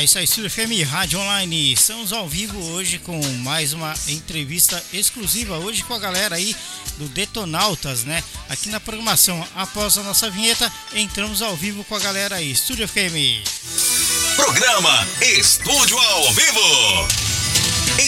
[0.00, 1.74] É isso aí, Estúdio FM Rádio Online.
[1.74, 6.56] Estamos ao vivo hoje com mais uma entrevista exclusiva hoje com a galera aí
[6.96, 8.24] do Detonautas, né?
[8.48, 12.50] Aqui na programação, após a nossa vinheta, entramos ao vivo com a galera aí.
[12.50, 13.44] Estúdio FM.
[14.36, 17.08] Programa Estúdio ao Vivo.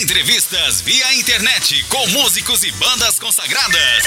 [0.01, 4.05] Entrevistas via internet com músicos e bandas consagradas.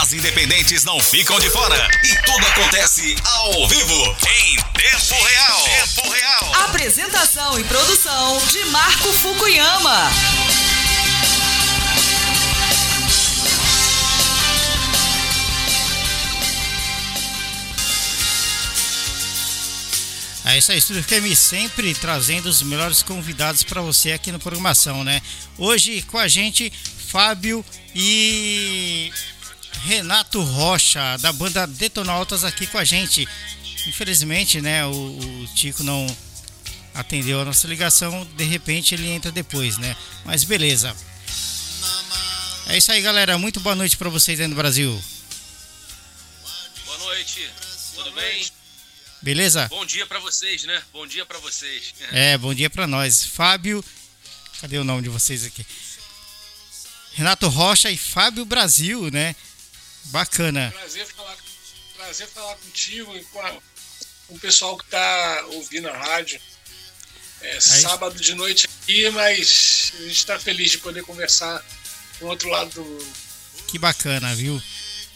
[0.00, 5.62] As independentes não ficam de fora e tudo acontece ao vivo, em tempo real.
[5.62, 6.54] Tempo real.
[6.64, 10.10] Apresentação e produção de Marco Fukuyama.
[20.44, 25.02] É isso aí, Estúdio FM sempre trazendo os melhores convidados para você aqui na programação,
[25.02, 25.22] né?
[25.56, 26.70] Hoje com a gente,
[27.08, 29.10] Fábio e
[29.86, 33.26] Renato Rocha, da banda Detonautas, aqui com a gente.
[33.86, 36.06] Infelizmente, né, o, o Tico não
[36.94, 39.96] atendeu a nossa ligação, de repente ele entra depois, né?
[40.24, 40.94] Mas beleza.
[42.66, 43.36] É isso aí, galera.
[43.36, 45.02] Muito boa noite para vocês aí no Brasil.
[46.86, 47.50] Boa noite.
[47.94, 48.46] Tudo bem?
[49.20, 49.68] Beleza?
[49.68, 50.82] Bom dia para vocês, né?
[50.92, 51.94] Bom dia para vocês.
[52.12, 53.24] É, bom dia para nós.
[53.24, 53.84] Fábio,
[54.60, 55.64] cadê o nome de vocês aqui?
[57.12, 59.36] Renato Rocha e Fábio Brasil, né?
[60.04, 60.72] Bacana.
[60.72, 61.36] Prazer falar,
[61.96, 63.60] prazer falar contigo e com, a, com
[64.28, 66.40] o pessoal que tá ouvindo a rádio.
[67.40, 71.62] É sábado de noite aqui, mas a gente está feliz de poder conversar
[72.18, 73.06] com o outro lado do mundo.
[73.68, 74.60] Que bacana, viu?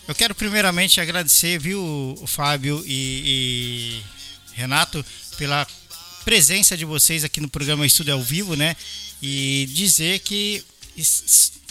[0.06, 4.02] Eu quero primeiramente agradecer, viu, Fábio e,
[4.52, 5.04] e Renato,
[5.36, 5.66] pela
[6.24, 8.76] presença de vocês aqui no programa Estúdio ao Vivo, né?
[9.22, 10.62] E dizer que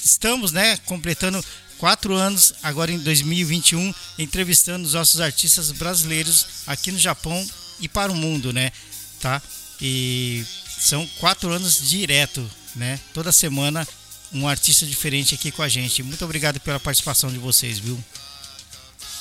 [0.04, 1.44] estamos, né, completando
[1.78, 7.45] quatro anos, agora em 2021, entrevistando os nossos artistas brasileiros aqui no Japão
[7.80, 8.72] e para o mundo, né?
[9.19, 9.42] Tá?
[9.81, 10.45] E
[10.80, 13.00] são quatro anos direto, né?
[13.13, 13.88] Toda semana
[14.31, 16.03] um artista diferente aqui com a gente.
[16.03, 18.02] Muito obrigado pela participação de vocês, viu?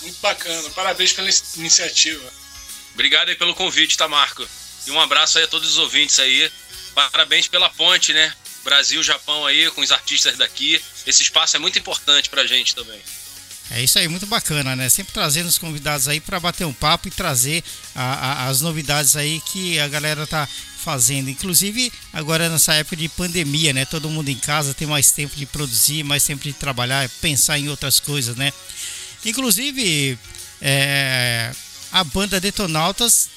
[0.02, 0.70] Muito bacana.
[0.70, 2.32] Parabéns pela iniciativa.
[2.94, 4.46] Obrigado aí pelo convite, tá, Marco?
[4.86, 6.50] E um abraço aí a todos os ouvintes aí.
[6.94, 8.34] Parabéns pela ponte, né?
[8.66, 10.82] Brasil, Japão aí, com os artistas daqui.
[11.06, 13.00] Esse espaço é muito importante pra gente também.
[13.70, 14.88] É isso aí, muito bacana, né?
[14.88, 19.16] Sempre trazendo os convidados aí para bater um papo e trazer a, a, as novidades
[19.16, 20.48] aí que a galera tá
[20.84, 21.30] fazendo.
[21.30, 23.84] Inclusive, agora nessa época de pandemia, né?
[23.84, 27.68] Todo mundo em casa tem mais tempo de produzir, mais tempo de trabalhar, pensar em
[27.68, 28.52] outras coisas, né?
[29.24, 30.18] Inclusive,
[30.60, 31.52] é,
[31.90, 33.28] a banda Detonautas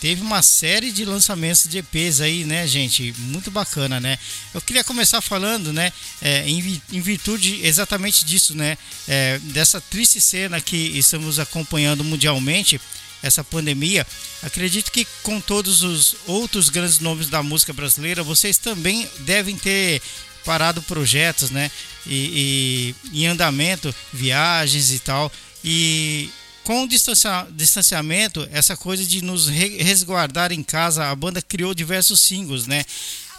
[0.00, 3.14] teve uma série de lançamentos de EPs aí, né, gente?
[3.18, 4.18] Muito bacana, né?
[4.54, 8.78] Eu queria começar falando, né, é, em, em, virtude exatamente disso, né?
[9.06, 12.80] É, dessa triste cena que estamos acompanhando mundialmente,
[13.22, 14.06] essa pandemia.
[14.42, 20.00] Acredito que com todos os outros grandes nomes da música brasileira, vocês também devem ter
[20.44, 21.70] parado projetos, né?
[22.06, 25.30] E, e em andamento, viagens e tal.
[25.62, 26.30] E
[26.70, 32.68] com o distanciamento, essa coisa de nos resguardar em casa, a banda criou diversos singles,
[32.68, 32.84] né?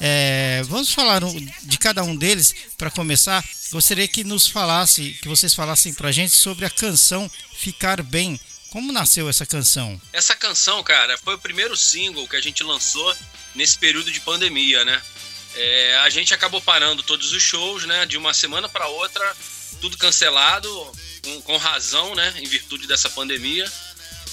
[0.02, 1.22] É, vamos falar
[1.64, 3.42] de cada um deles para começar.
[3.72, 8.38] Gostaria que nos falasse, que vocês falassem para gente sobre a canção Ficar Bem.
[8.70, 10.02] Como nasceu essa canção?
[10.12, 13.16] Essa canção, cara, foi o primeiro single que a gente lançou
[13.56, 15.02] nesse período de pandemia, né?
[15.56, 18.06] É, a gente acabou parando todos os shows, né?
[18.06, 19.38] De uma semana para outra,
[19.80, 20.70] tudo cancelado,
[21.24, 22.34] com, com, razão, né?
[22.38, 23.72] Em virtude dessa pandemia.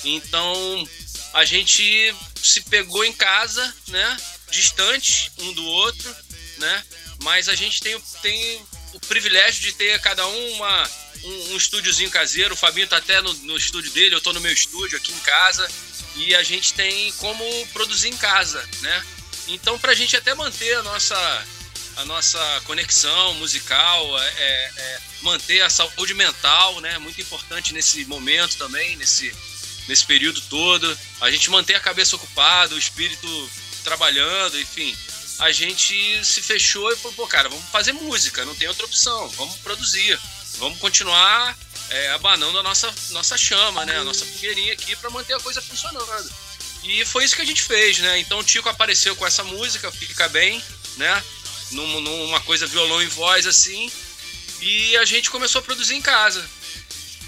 [0.04, 0.88] Então
[1.34, 4.16] a gente se pegou em casa, né?
[4.50, 6.16] Distante um do outro,
[6.58, 6.84] né?
[7.22, 8.62] Mas a gente tem, tem
[8.94, 10.90] o privilégio de ter cada um uma,
[11.24, 12.54] um, um estúdiozinho caseiro.
[12.54, 15.20] O Fabinho tá até no, no estúdio dele, eu tô no meu estúdio aqui em
[15.20, 15.68] casa.
[16.16, 19.04] E a gente tem como produzir em casa, né?
[19.48, 21.46] Então, para a gente até manter a nossa,
[21.98, 26.96] a nossa conexão musical, é, é, é, manter a saúde mental, né?
[26.98, 29.34] Muito importante nesse momento também, nesse,
[29.88, 30.98] nesse período todo.
[31.20, 33.50] A gente manter a cabeça ocupada, o espírito
[33.82, 34.96] trabalhando, enfim.
[35.40, 39.28] A gente se fechou e falou, pô, cara, vamos fazer música, não tem outra opção,
[39.30, 40.18] vamos produzir,
[40.58, 41.56] vamos continuar
[41.90, 43.98] é, abanando a nossa, nossa chama, né?
[43.98, 46.32] A nossa fogueirinha aqui para manter a coisa funcionando.
[46.84, 48.20] E foi isso que a gente fez, né?
[48.20, 50.62] Então o Tico apareceu com essa música, Fica Bem,
[50.96, 51.24] né?
[51.70, 53.90] Num, numa coisa violão e voz assim.
[54.60, 56.44] E a gente começou a produzir em casa.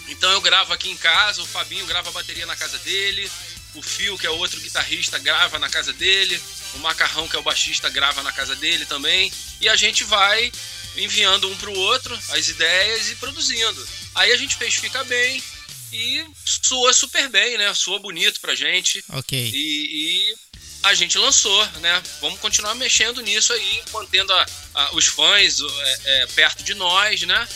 [0.09, 3.31] Então eu gravo aqui em casa, o Fabinho grava a bateria na casa dele,
[3.75, 6.41] o Fio, que é outro guitarrista, grava na casa dele,
[6.75, 9.33] o Macarrão, que é o baixista, grava na casa dele também.
[9.61, 10.51] E a gente vai
[10.97, 13.89] enviando um pro outro as ideias e produzindo.
[14.17, 15.41] Aí a gente fez Fica Bem,
[15.93, 17.73] e soa super bem, né?
[17.75, 19.03] Soa bonito pra gente.
[19.09, 19.51] Ok.
[19.53, 20.35] E, e
[20.83, 22.03] a gente lançou, né?
[22.21, 27.23] Vamos continuar mexendo nisso aí, mantendo a, a, os fãs é, é, perto de nós,
[27.23, 27.49] né?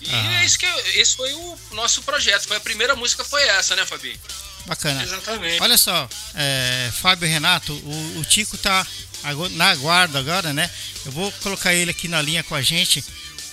[0.00, 0.40] E ah.
[0.40, 2.46] é isso que esse foi o nosso projeto.
[2.46, 4.18] Foi a primeira música foi essa, né, Fabi?
[4.66, 5.02] Bacana.
[5.02, 5.62] Exatamente.
[5.62, 8.86] Olha só, é, Fábio e Renato, o, o Tico tá
[9.52, 10.70] na guarda agora, né?
[11.06, 13.04] Eu vou colocar ele aqui na linha com a gente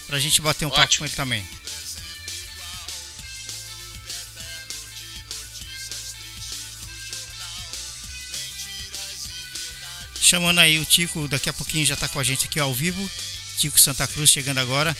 [0.07, 0.83] pra gente bater um Ótimo.
[0.83, 1.47] papo com ele também.
[10.31, 13.11] Chamando aí o Tico, daqui a pouquinho já tá com a gente aqui ao vivo.
[13.57, 14.95] Tico Santa Cruz chegando agora.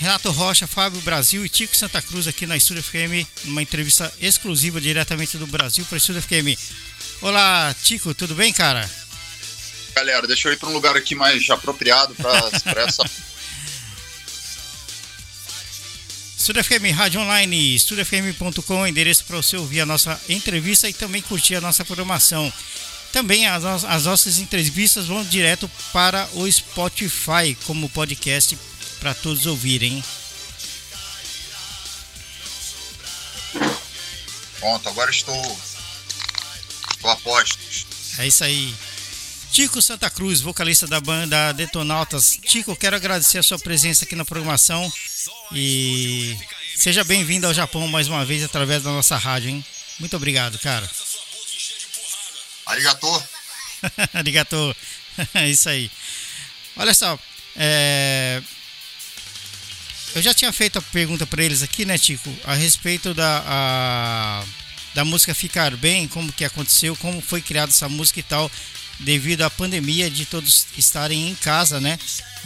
[0.00, 4.80] Renato Rocha, Fábio Brasil e Tico Santa Cruz aqui na Estúdio FM, numa entrevista exclusiva
[4.80, 6.58] diretamente do Brasil para a Estúdio FM.
[7.20, 8.90] Olá, Tico, tudo bem, cara?
[9.94, 13.08] Galera, deixa eu ir para um lugar aqui mais apropriado para essa.
[16.36, 21.54] Estúdio FM Rádio Online, estudiofm.com, endereço para você ouvir a nossa entrevista e também curtir
[21.54, 22.52] a nossa programação.
[23.12, 28.58] Também as, as nossas entrevistas vão direto para o Spotify como podcast
[28.98, 30.02] para todos ouvirem.
[34.58, 35.58] Pronto, agora estou,
[36.90, 37.86] estou a postos.
[38.18, 38.74] É isso aí.
[39.50, 42.38] Tico Santa Cruz, vocalista da banda Detonautas.
[42.46, 44.90] Tico, quero agradecer a sua presença aqui na programação
[45.52, 46.34] e
[46.74, 49.64] seja bem-vindo ao Japão mais uma vez através da nossa rádio, hein?
[49.98, 50.88] Muito obrigado, cara.
[52.72, 53.24] Arigato.
[54.14, 54.76] Arigato.
[55.34, 55.90] É isso aí.
[56.76, 57.18] Olha só,
[57.54, 58.42] é...
[60.14, 64.44] eu já tinha feito a pergunta para eles aqui, né, Tico, a respeito da, a...
[64.94, 68.50] da música Ficar Bem, como que aconteceu, como foi criada essa música e tal,
[69.00, 71.98] devido à pandemia de todos estarem em casa, né?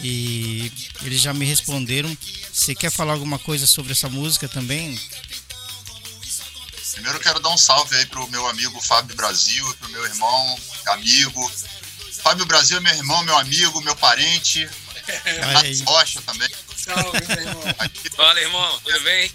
[0.02, 0.70] E
[1.04, 2.16] eles já me responderam.
[2.52, 4.98] Você quer falar alguma coisa sobre essa música também?
[6.96, 10.58] Primeiro eu quero dar um salve aí pro meu amigo Fábio Brasil, pro meu irmão,
[10.86, 11.52] amigo.
[12.22, 14.66] Fábio Brasil é meu irmão, meu amigo, meu parente.
[15.22, 16.48] Renato Rocha também.
[16.74, 17.62] Salve, meu irmão.
[18.16, 19.30] Fala, irmão, tudo bem?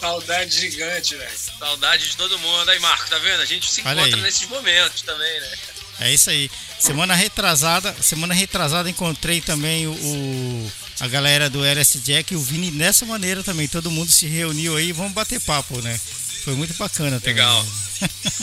[0.00, 1.38] Saudade gigante, velho.
[1.58, 2.70] Saudade de todo mundo.
[2.70, 3.40] Aí, Marco, tá vendo?
[3.40, 4.22] A gente se Olha encontra aí.
[4.22, 5.58] nesses momentos também, né?
[5.98, 6.48] É isso aí.
[6.78, 12.40] Semana retrasada, semana retrasada encontrei também o, o a galera do LS Jack e o
[12.40, 13.66] Vini dessa maneira também.
[13.66, 16.00] Todo mundo se reuniu aí, vamos bater papo, né?
[16.44, 17.34] Foi muito bacana também.
[17.34, 17.66] Legal.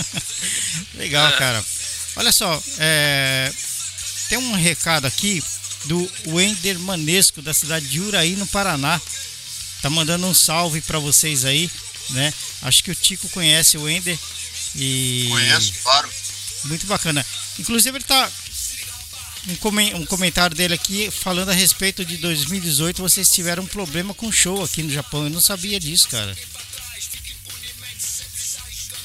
[0.95, 1.37] Legal, é.
[1.37, 1.65] cara.
[2.15, 3.51] Olha só, é...
[4.29, 5.43] tem um recado aqui
[5.85, 8.99] do Wender Manesco, da cidade de Uraí, no Paraná.
[9.81, 11.69] Tá mandando um salve para vocês aí,
[12.09, 12.33] né?
[12.63, 14.17] Acho que o Tico conhece o Wender.
[14.75, 15.27] E...
[15.29, 16.09] Conheço, claro.
[16.65, 17.25] Muito bacana.
[17.57, 18.29] Inclusive ele tá
[19.95, 23.01] um, comentário dele aqui falando a respeito de 2018.
[23.01, 25.23] Vocês tiveram um problema com show aqui no Japão.
[25.23, 26.35] Eu não sabia disso, cara.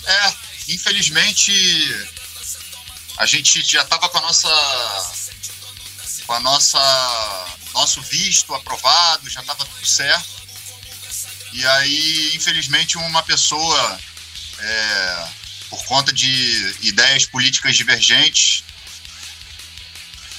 [0.06, 0.34] É,
[0.68, 1.52] infelizmente
[3.16, 5.12] a gente já estava com a nossa
[6.26, 10.34] com a nossa nosso visto aprovado, já estava tudo certo.
[11.52, 14.00] E aí, infelizmente, uma pessoa
[14.58, 15.28] é,
[15.68, 18.64] por conta de ideias políticas divergentes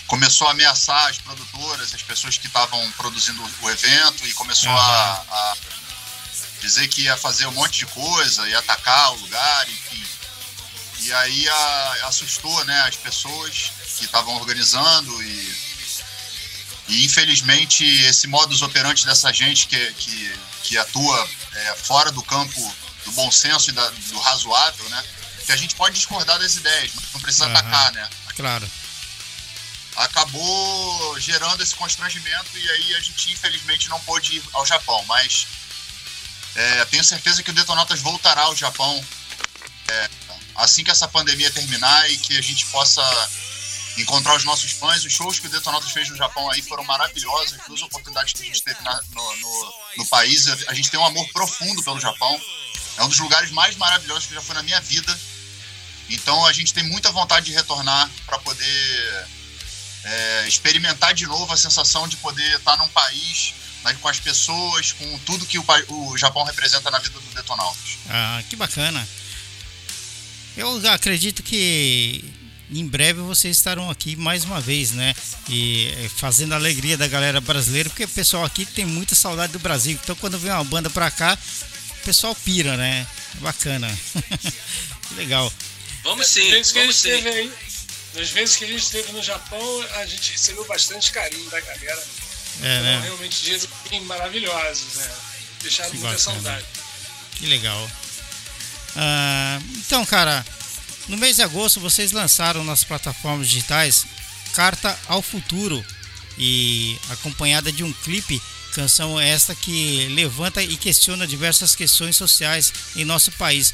[0.07, 4.77] começou a ameaçar as produtoras, as pessoas que estavam produzindo o evento e começou uhum.
[4.77, 5.57] a, a
[6.65, 10.03] dizer que ia fazer um monte de coisa, ia atacar o lugar, enfim.
[11.01, 15.57] E aí a, assustou né, as pessoas que estavam organizando e,
[16.87, 22.75] e infelizmente esse modus operandi dessa gente que, que, que atua é, fora do campo
[23.05, 25.03] do bom senso e da, do razoável, né?
[25.45, 27.51] Que a gente pode discordar das ideias, mas não precisa uhum.
[27.51, 28.09] atacar, né?
[28.35, 28.71] Claro.
[29.95, 35.47] Acabou gerando esse constrangimento e aí a gente infelizmente não pôde ir ao Japão, mas
[36.55, 39.03] é, tenho certeza que o Detonautas voltará ao Japão
[39.87, 40.09] é,
[40.55, 43.01] assim que essa pandemia terminar e que a gente possa
[43.97, 45.03] encontrar os nossos fãs.
[45.05, 48.43] Os shows que o Detonautas fez no Japão aí foram maravilhosos, as duas oportunidades que
[48.43, 50.47] a gente teve na, no, no, no, país.
[50.67, 52.41] A gente tem um amor profundo pelo Japão.
[52.97, 55.17] É um dos lugares mais maravilhosos que já fui na minha vida.
[56.09, 59.27] Então a gente tem muita vontade de retornar para poder
[60.03, 63.53] é, experimentar de novo a sensação de poder estar num país
[63.85, 67.97] né, com as pessoas, com tudo que o, o Japão representa na vida do Detonautas.
[68.09, 69.07] Ah, que bacana.
[70.57, 72.23] Eu acredito que
[72.71, 75.13] em breve vocês estarão aqui mais uma vez, né?
[75.49, 79.53] E eh, fazendo a alegria da galera brasileira, porque o pessoal aqui tem muita saudade
[79.53, 79.99] do Brasil.
[80.01, 81.37] Então quando vem uma banda pra cá,
[81.91, 83.05] o pessoal pira, né?
[83.35, 83.87] Bacana.
[85.15, 85.51] Legal.
[86.03, 87.11] Vamos sim, vamos sim.
[87.11, 87.51] Aí,
[88.15, 92.03] nas vezes que a gente esteve no Japão, a gente recebeu bastante carinho da galera.
[92.61, 93.01] É, né?
[93.03, 93.67] realmente dias
[94.03, 95.11] maravilhosos, né?
[95.61, 96.33] Deixaram que muita bacana.
[96.35, 96.65] saudade.
[97.35, 97.91] Que legal.
[98.95, 100.45] Ah, então, cara,
[101.07, 104.05] No mês de agosto, vocês lançaram nas plataformas digitais
[104.53, 105.85] Carta ao Futuro
[106.37, 108.41] e acompanhada de um clipe,
[108.73, 113.73] canção esta que levanta e questiona diversas questões sociais em nosso país.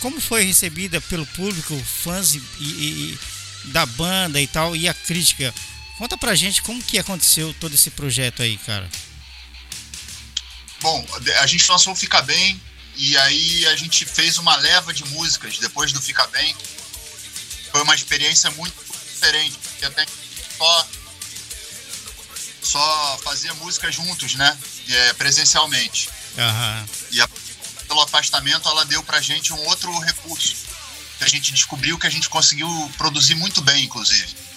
[0.00, 3.18] Como foi recebida pelo público, fãs e, e, e
[3.70, 5.52] da banda e tal e a crítica?
[5.98, 8.88] Conta pra gente como que aconteceu todo esse projeto aí, cara.
[10.80, 11.04] Bom,
[11.40, 12.60] a gente lançou o Fica Bem
[12.94, 16.54] e aí a gente fez uma leva de músicas depois do Fica Bem.
[17.72, 18.74] Foi uma experiência muito
[19.12, 20.06] diferente, porque até
[20.56, 20.88] só,
[22.62, 24.56] só fazia música juntos, né?
[24.88, 26.08] É, presencialmente.
[26.36, 26.88] Uhum.
[27.10, 27.28] E a,
[27.88, 30.54] pelo afastamento ela deu pra gente um outro recurso.
[31.18, 34.47] Que a gente descobriu que a gente conseguiu produzir muito bem, inclusive.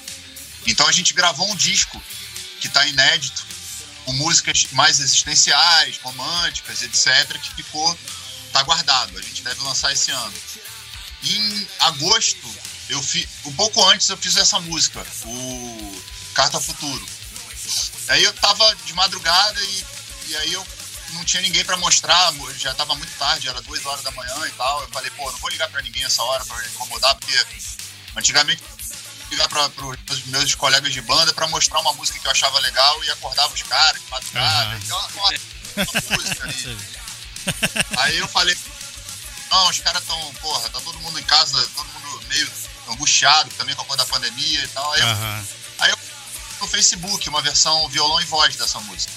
[0.66, 2.02] Então a gente gravou um disco
[2.60, 3.44] que está inédito,
[4.06, 7.98] com músicas mais existenciais, românticas, etc., que ficou,
[8.52, 9.18] tá guardado.
[9.18, 10.34] A gente deve lançar esse ano.
[11.24, 12.48] Em agosto,
[12.90, 16.04] eu fi, um pouco antes eu fiz essa música, o
[16.34, 17.06] Carta Futuro.
[18.10, 19.86] Aí eu tava de madrugada e,
[20.28, 20.66] e aí eu
[21.14, 24.52] não tinha ninguém para mostrar, já tava muito tarde, era duas horas da manhã e
[24.52, 24.82] tal.
[24.82, 27.46] Eu falei, pô, não vou ligar para ninguém essa hora para incomodar, porque
[28.16, 28.62] antigamente
[29.32, 29.68] ligar para
[30.12, 33.54] os meus colegas de banda para mostrar uma música que eu achava legal e acordava
[33.54, 34.76] os caras de madrugada.
[34.76, 34.82] Uhum.
[34.84, 35.08] Então,
[35.76, 36.50] uma música.
[37.98, 38.56] Aí eu falei,
[39.50, 42.52] não, os caras estão, porra, tá todo mundo em casa, todo mundo meio
[42.90, 44.92] angustiado também com a coisa da pandemia e tal.
[44.92, 45.38] Aí, uhum.
[45.38, 45.46] eu,
[45.80, 45.98] aí eu
[46.60, 49.12] no Facebook uma versão violão e voz dessa música.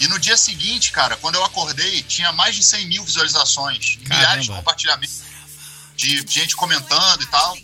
[0.00, 4.14] E no dia seguinte, cara, quando eu acordei, tinha mais de 100 mil visualizações, Caramba.
[4.14, 5.20] milhares de compartilhamentos,
[5.96, 7.56] de gente comentando e tal.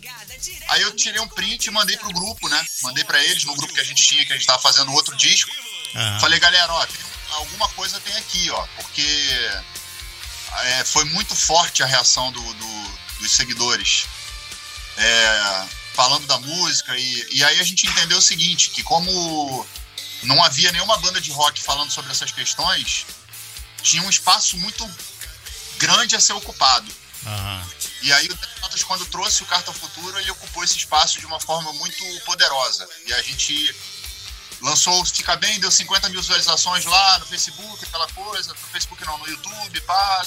[0.69, 2.65] Aí eu tirei um print e mandei pro grupo, né?
[2.83, 5.15] Mandei para eles no grupo que a gente tinha, que a gente tava fazendo outro
[5.15, 5.51] disco.
[5.95, 6.19] Uhum.
[6.19, 9.61] Falei, galera, ó, tem, alguma coisa tem aqui, ó, porque
[10.63, 14.05] é, foi muito forte a reação do, do, dos seguidores.
[14.97, 19.67] É, falando da música, e, e aí a gente entendeu o seguinte, que como
[20.23, 23.05] não havia nenhuma banda de rock falando sobre essas questões,
[23.81, 24.89] tinha um espaço muito
[25.77, 26.91] grande a ser ocupado.
[27.25, 27.69] Uhum.
[28.01, 31.25] E aí o Detonautas, quando trouxe o Carta ao Futuro, ele ocupou esse espaço de
[31.25, 32.87] uma forma muito poderosa.
[33.05, 33.75] E a gente
[34.61, 39.17] lançou Fica Bem, deu 50 mil visualizações lá no Facebook, aquela coisa, no Facebook não,
[39.17, 40.25] no YouTube, pá.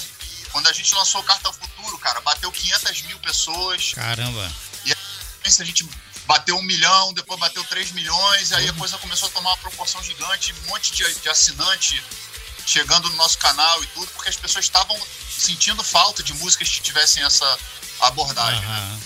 [0.51, 3.93] Quando a gente lançou o Carta ao Futuro, cara, bateu 500 mil pessoas.
[3.93, 4.51] Caramba!
[4.85, 5.87] E a gente
[6.25, 8.77] bateu um milhão, depois bateu 3 milhões, e aí a uhum.
[8.77, 12.01] coisa começou a tomar uma proporção gigante, um monte de, de assinante
[12.65, 16.81] chegando no nosso canal e tudo, porque as pessoas estavam sentindo falta de músicas que
[16.81, 17.59] tivessem essa
[18.01, 18.61] abordagem.
[18.61, 18.99] Né?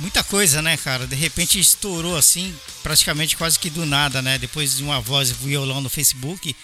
[0.00, 1.06] Muita coisa, né, cara?
[1.06, 4.38] De repente estourou assim, praticamente quase que do nada, né?
[4.38, 6.56] Depois de uma voz e violão no Facebook.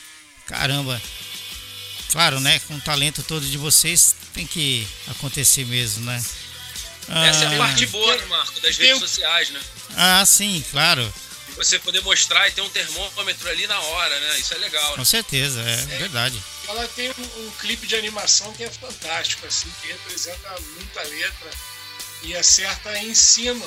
[0.46, 1.00] Caramba.
[2.10, 2.58] Claro, né?
[2.60, 6.16] Com o talento todo de vocês, tem que acontecer mesmo, né?
[7.08, 8.60] Essa ah, é a parte boa, né, Marco?
[8.60, 9.60] Das redes sociais, né?
[9.94, 11.12] Ah, sim, claro
[11.58, 14.38] você poder mostrar e ter um termômetro ali na hora, né?
[14.38, 14.90] Isso é legal.
[14.92, 14.96] Né?
[14.96, 16.42] Com certeza, é, é, verdade.
[16.68, 21.50] Ela tem um, um, clipe de animação que é fantástico, assim, que representa muita letra
[22.22, 23.66] e acerta em cima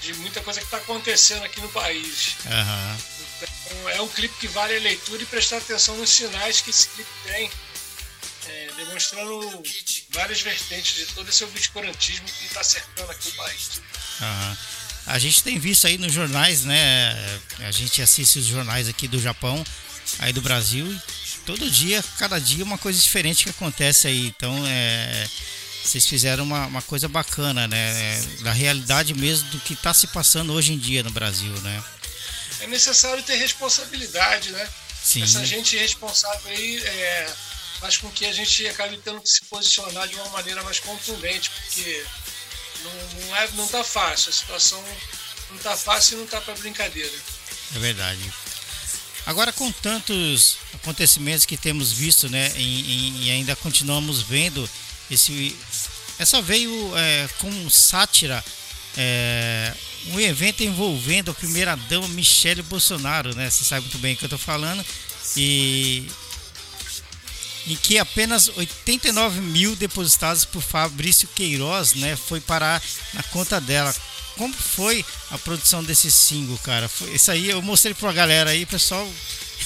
[0.00, 2.36] de muita coisa que está acontecendo aqui no país.
[2.44, 3.16] Uhum.
[3.42, 6.86] Então, é um clipe que vale a leitura e prestar atenção nos sinais que esse
[6.88, 7.50] clipe tem,
[8.46, 9.62] é, demonstrando
[10.10, 13.80] várias vertentes de todo esse obscurantismo que está cercando aqui o país.
[14.20, 14.56] Uhum.
[15.06, 17.40] A gente tem visto aí nos jornais, né?
[17.60, 19.64] A gente assiste os jornais aqui do Japão,
[20.18, 20.86] aí do Brasil,
[21.46, 24.26] todo dia, cada dia uma coisa diferente que acontece aí.
[24.26, 25.28] Então, é,
[25.84, 28.20] vocês fizeram uma, uma coisa bacana, né?
[28.42, 31.84] Da realidade mesmo do que está se passando hoje em dia no Brasil, né?
[32.60, 34.68] É necessário ter responsabilidade, né?
[35.02, 35.22] Sim.
[35.22, 37.32] Essa gente responsável aí é,
[37.78, 41.50] faz com que a gente acabe tendo que se posicionar de uma maneira mais contundente,
[41.50, 42.04] porque
[42.84, 44.84] não, não, é, não tá fácil, a situação
[45.50, 47.14] não tá fácil e não tá para brincadeira.
[47.74, 48.20] É verdade.
[49.24, 54.68] Agora com tantos acontecimentos que temos visto, né, e, e ainda continuamos vendo,
[55.10, 55.56] esse,
[56.18, 58.44] essa veio é, com sátira,
[58.96, 59.74] é,
[60.06, 63.50] um evento envolvendo a primeira dama Michele Bolsonaro, né?
[63.50, 64.84] Você sabe muito bem o que eu tô falando.
[65.36, 66.08] E
[67.66, 72.82] em que apenas 89 mil depositados por Fabrício Queiroz, né, foi parar
[73.12, 73.94] na conta dela.
[74.36, 76.88] Como foi a produção desse single, cara?
[76.88, 79.10] Foi, isso aí eu mostrei pra galera aí, pessoal.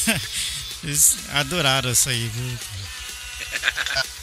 [0.82, 2.58] Eles adoraram isso aí, viu?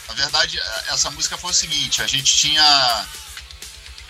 [0.07, 3.07] Na verdade, essa música foi o seguinte: a gente tinha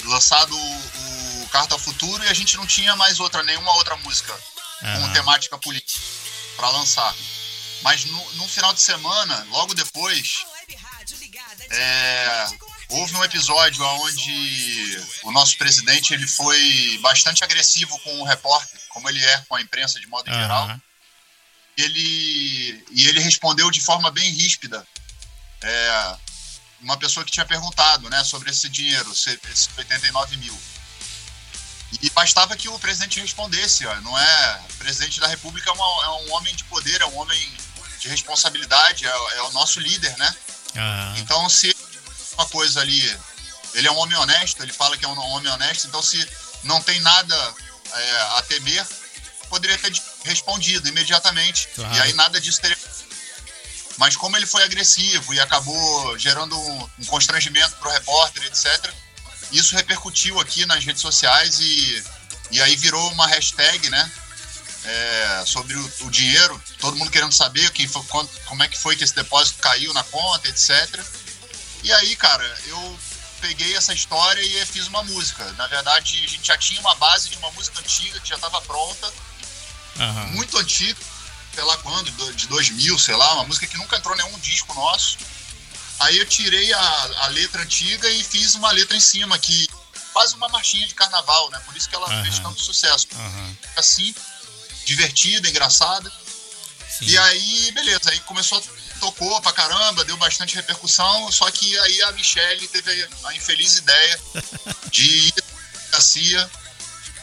[0.05, 3.95] lançado o, o Carta ao Futuro e a gente não tinha mais outra, nenhuma outra
[3.97, 4.33] música
[4.79, 5.99] com temática política
[6.55, 7.15] para lançar.
[7.81, 10.45] Mas no, no, final de semana, logo depois,
[11.69, 12.47] é,
[12.89, 19.07] houve um episódio onde o nosso presidente ele foi bastante agressivo com o repórter, como
[19.09, 20.39] ele é com a imprensa de modo Aham.
[20.41, 20.81] geral.
[21.77, 24.85] Ele, e ele respondeu de forma bem ríspida.
[25.61, 26.17] É,
[26.81, 30.59] uma pessoa que tinha perguntado né, sobre esse dinheiro, esse- esses 89 mil.
[32.01, 33.85] E bastava que o presidente respondesse.
[33.85, 37.05] Ó, não é, o presidente da República é, uma- é um homem de poder, é
[37.05, 37.57] um homem
[37.99, 40.35] de responsabilidade, é, é o nosso líder, né?
[41.17, 41.75] Então, se
[42.33, 43.19] uma coisa ali,
[43.73, 46.27] ele é um homem honesto, ele fala que é um homem honesto, então se
[46.63, 47.53] não tem nada
[47.93, 48.85] é, a temer,
[49.49, 49.93] poderia ter
[50.25, 51.67] respondido imediatamente.
[51.73, 51.95] Claro.
[51.95, 52.77] E aí nada disso teria.
[53.97, 58.93] Mas como ele foi agressivo e acabou gerando um, um constrangimento para o repórter, etc.,
[59.51, 62.03] isso repercutiu aqui nas redes sociais e,
[62.51, 64.11] e aí virou uma hashtag, né?
[64.85, 68.77] é, sobre o, o dinheiro, todo mundo querendo saber quem foi, quanto, como é que
[68.77, 70.71] foi que esse depósito caiu na conta, etc.
[71.83, 72.99] E aí, cara, eu
[73.41, 75.43] peguei essa história e fiz uma música.
[75.53, 78.61] Na verdade, a gente já tinha uma base de uma música antiga que já estava
[78.61, 79.11] pronta,
[79.99, 80.25] Aham.
[80.27, 80.97] muito antiga,
[81.53, 84.39] sei lá quando, do- de 2000, sei lá, uma música que nunca entrou em nenhum
[84.39, 85.17] disco nosso.
[85.99, 89.67] Aí eu tirei a, a letra antiga e fiz uma letra em cima, que
[90.13, 91.59] quase uma marchinha de carnaval, né?
[91.65, 92.43] Por isso que ela fez Aham.
[92.43, 93.07] tanto sucesso.
[93.15, 93.57] Aham.
[93.75, 94.13] Assim,
[94.85, 96.11] divertida, engraçada.
[96.89, 97.05] Sim.
[97.05, 98.61] E aí, beleza, aí começou,
[98.99, 104.19] tocou pra caramba, deu bastante repercussão, só que aí a Michelle teve a infeliz ideia
[104.91, 106.49] de ir à delegacia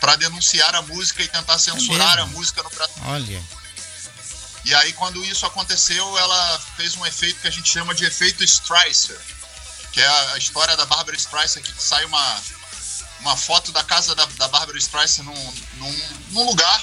[0.01, 2.39] pra denunciar a música e tentar censurar a mesmo?
[2.39, 3.03] música no Brasil.
[3.07, 3.43] Olha.
[4.65, 8.43] E aí, quando isso aconteceu, ela fez um efeito que a gente chama de efeito
[8.43, 9.19] Streisand,
[9.93, 12.43] que é a, história da Barbara Streisand, que sai uma,
[13.21, 16.83] uma foto da casa da, da Barbara Streisand num, num, num lugar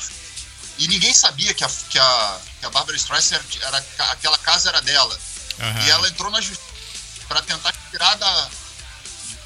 [0.78, 4.70] e ninguém sabia que a, que a, que a Barbara Streisand era, era- aquela casa
[4.70, 5.20] era dela.
[5.60, 5.82] Aham.
[5.86, 6.72] E ela entrou na justiça
[7.28, 8.50] para tentar tirar da,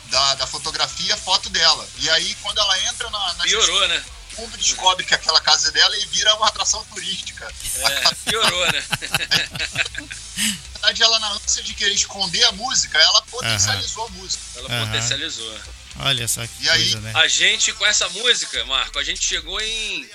[0.05, 1.88] da, da fotografia a foto dela.
[1.99, 4.03] E aí, quando ela entra na, na Piorou, né?
[4.38, 7.52] O mundo descobre que aquela casa é dela e vira uma atração turística.
[7.78, 8.84] É, piorou, né?
[10.38, 14.43] Na verdade, ela, na ânsia de querer esconder a música, ela potencializou a música.
[14.56, 14.86] Ela Aham.
[14.88, 15.60] potencializou.
[16.00, 16.91] Olha só que E aí?
[16.91, 17.12] coisa, né?
[17.15, 20.10] A gente, com essa música, Marco, a gente chegou em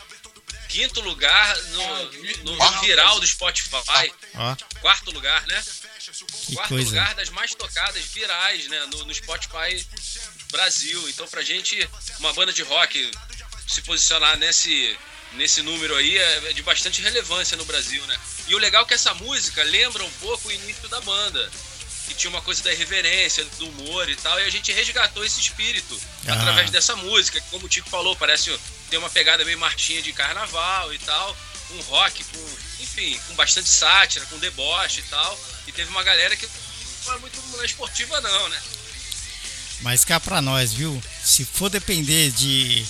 [0.68, 2.12] quinto lugar no,
[2.56, 4.12] no viral do Spotify.
[4.34, 5.62] Ó, Quarto lugar, né?
[6.46, 6.88] que Quarto coisa.
[6.88, 8.86] lugar das mais tocadas virais, né?
[8.86, 9.86] No, no Spotify
[10.50, 11.08] Brasil.
[11.08, 13.10] Então, pra gente, uma banda de rock
[13.66, 14.98] se posicionar nesse,
[15.32, 18.16] nesse número aí é de bastante relevância no Brasil, né?
[18.48, 21.50] E o legal é que essa música lembra um pouco o início da banda.
[22.08, 25.38] Que tinha uma coisa da irreverência, do humor e tal, e a gente resgatou esse
[25.40, 26.32] espírito Ah.
[26.34, 28.50] através dessa música, que, como o Tico falou, parece
[28.90, 31.36] ter uma pegada meio marchinha de carnaval e tal,
[31.70, 35.40] um rock com, enfim, com bastante sátira, com deboche e tal.
[35.68, 36.48] E teve uma galera que
[37.06, 38.60] não é muito na esportiva, não, né?
[39.82, 41.00] Mas cá pra nós, viu?
[41.24, 42.84] Se for depender de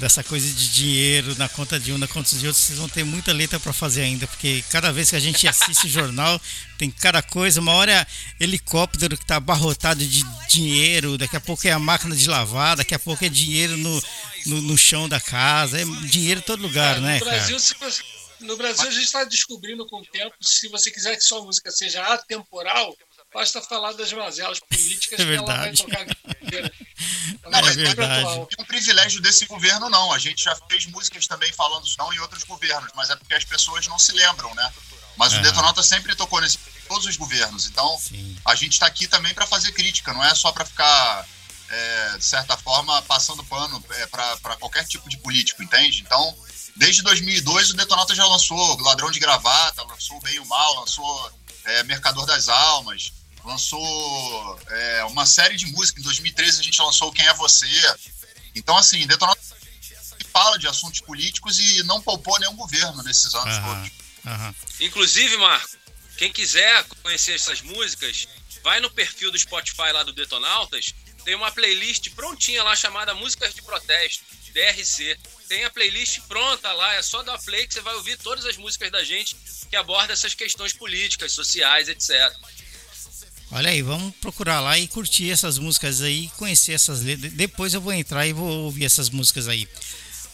[0.00, 3.04] dessa coisa de dinheiro na conta de um, na conta de outro, vocês vão ter
[3.04, 6.40] muita letra pra fazer ainda, porque cada vez que a gente assiste jornal,
[6.78, 8.06] tem cada coisa, uma hora é
[8.42, 12.94] helicóptero que tá abarrotado de dinheiro, daqui a pouco é a máquina de lavar, daqui
[12.94, 14.02] a pouco é dinheiro no,
[14.46, 17.36] no, no chão da casa, é dinheiro em todo lugar, É, né, no cara?
[17.36, 18.02] Brasil, se você-
[18.40, 21.70] no Brasil, a gente está descobrindo com o tempo, se você quiser que sua música
[21.70, 22.96] seja atemporal,
[23.32, 25.82] basta falar das mazelas políticas É que ela vai verdade.
[25.82, 26.06] tocar
[27.50, 28.24] Não, é verdade.
[28.24, 30.12] Não é um privilégio desse governo, não.
[30.12, 33.34] A gente já fez músicas também falando isso não em outros governos, mas é porque
[33.34, 34.72] as pessoas não se lembram, né?
[35.16, 35.40] Mas Aham.
[35.40, 36.58] o Detonauta sempre tocou nesse
[36.90, 37.66] todos os governos.
[37.66, 38.36] Então, Sim.
[38.44, 41.24] a gente está aqui também para fazer crítica, não é só para ficar,
[41.68, 46.00] é, de certa forma, passando pano é, para qualquer tipo de político, entende?
[46.00, 46.36] Então,
[46.74, 50.80] desde 2002, o Detonauta já lançou Ladrão de Gravata, lançou O Bem e o Mal,
[50.80, 51.32] lançou
[51.64, 53.12] é, Mercador das Almas,
[53.44, 56.00] lançou é, uma série de músicas.
[56.00, 57.66] Em 2013, a gente lançou Quem é Você.
[58.54, 59.40] Então, assim, Detonauta
[60.32, 63.92] fala de assuntos políticos e não poupou nenhum governo nesses anos Aham, todos.
[64.26, 64.54] aham.
[64.80, 65.76] Inclusive, Marco,
[66.16, 68.28] quem quiser conhecer essas músicas,
[68.62, 73.54] vai no perfil do Spotify lá do Detonautas, tem uma playlist prontinha lá chamada Músicas
[73.54, 75.18] de Protesto, DRC.
[75.48, 78.56] Tem a playlist pronta lá, é só dar play que você vai ouvir todas as
[78.56, 79.36] músicas da gente
[79.68, 82.10] que abordam essas questões políticas, sociais, etc.
[83.52, 87.32] Olha aí, vamos procurar lá e curtir essas músicas aí, conhecer essas letras.
[87.32, 89.68] Depois eu vou entrar e vou ouvir essas músicas aí.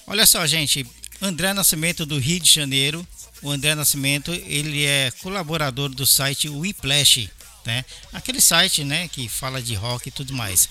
[0.06, 0.86] Olha só, gente,
[1.20, 3.06] André Nascimento do Rio de Janeiro.
[3.42, 7.30] O André Nascimento, ele é colaborador do site Whiplash,
[7.64, 7.84] né?
[8.12, 10.68] Aquele site, né, que fala de rock e tudo mais.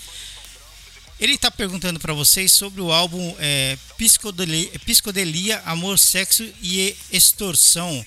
[1.19, 8.05] Ele está perguntando para vocês sobre o álbum é, Psicodelia, Amor, Sexo e Extorsão.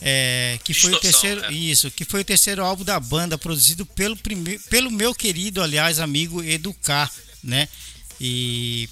[0.00, 1.52] É, que foi o terceiro é.
[1.52, 5.98] isso, que foi o terceiro álbum da banda produzido pelo primeiro, pelo meu querido, aliás,
[5.98, 7.10] amigo Educar,
[7.42, 7.68] né?
[8.20, 8.88] E,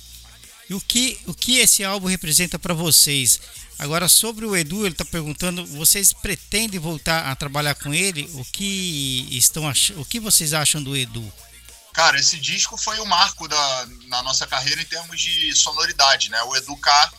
[0.69, 3.41] e o que o que esse álbum representa para vocês?
[3.79, 8.31] Agora sobre o Edu, ele está perguntando, vocês pretendem voltar a trabalhar com ele?
[8.35, 9.91] O que estão ach...
[9.97, 11.33] o que vocês acham do Edu?
[11.93, 16.31] Cara, esse disco foi o um marco da, na nossa carreira em termos de sonoridade,
[16.31, 16.41] né?
[16.45, 17.13] O Edu K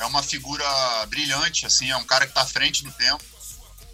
[0.00, 0.64] é uma figura
[1.06, 3.22] brilhante, assim, é um cara que está à frente do tempo,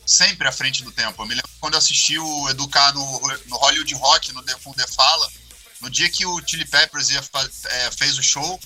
[0.06, 1.20] sempre à frente do tempo.
[1.20, 4.54] Eu me lembro quando eu assisti o Edu K no, no Hollywood Rock, no The,
[4.54, 5.28] The Fala,
[5.80, 7.22] no dia que o Chili Peppers ia,
[7.64, 8.60] é, fez o show,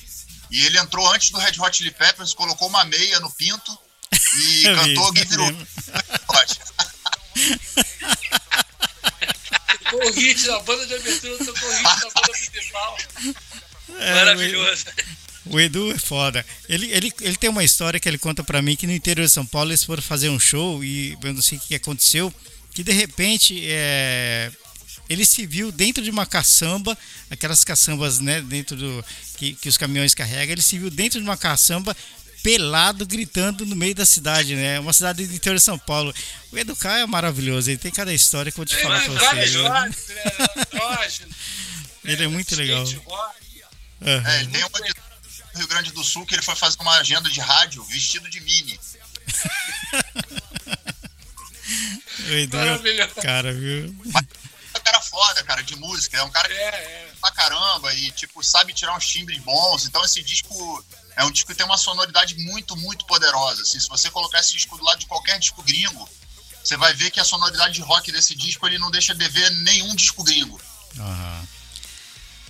[0.51, 3.79] e ele entrou antes do Red Hot Chili Peppers, colocou uma meia no pinto
[4.13, 5.67] e cantou Give It
[9.91, 12.99] tocou o hit na banda de abertura, tocou o hit na banda principal.
[13.99, 14.85] É, Maravilhoso.
[15.47, 16.45] O Edu é foda.
[16.69, 19.33] Ele, ele, ele tem uma história que ele conta para mim que no interior de
[19.33, 22.33] São Paulo eles foram fazer um show e eu não sei o que aconteceu,
[22.73, 24.53] que de repente é,
[25.09, 26.97] ele se viu dentro de uma caçamba,
[27.31, 29.05] aquelas caçambas, né, dentro do
[29.37, 31.97] que, que os caminhões carregam, ele se viu dentro de uma caçamba
[32.43, 34.81] pelado gritando no meio da cidade, né?
[34.81, 36.15] Uma cidade do interior de São Paulo.
[36.51, 39.13] O Educar é maravilhoso, ele tem cada história que eu vou te é, falar pra
[39.13, 39.55] vocês.
[39.55, 39.91] Né?
[42.05, 42.83] ele é muito legal.
[42.85, 44.27] Uhum.
[44.27, 44.71] É, ele tem uma
[45.53, 48.41] de Rio Grande do Sul que ele foi fazer uma agenda de rádio vestido de
[48.41, 48.79] mini.
[52.29, 53.95] o Edu, é cara, viu?
[54.07, 54.27] Mas
[54.75, 56.17] é um cara foda, cara, de música.
[56.17, 57.13] É um cara que é, é.
[57.21, 59.87] pra caramba e, tipo, sabe tirar uns timbres bons.
[59.87, 60.85] Então esse disco
[61.17, 63.63] é um disco que tem uma sonoridade muito, muito poderosa.
[63.63, 66.09] Assim, se você colocar esse disco do lado de qualquer disco gringo,
[66.63, 69.51] você vai ver que a sonoridade de rock desse disco ele não deixa de ver
[69.63, 70.61] nenhum disco gringo.
[70.97, 71.47] Uhum.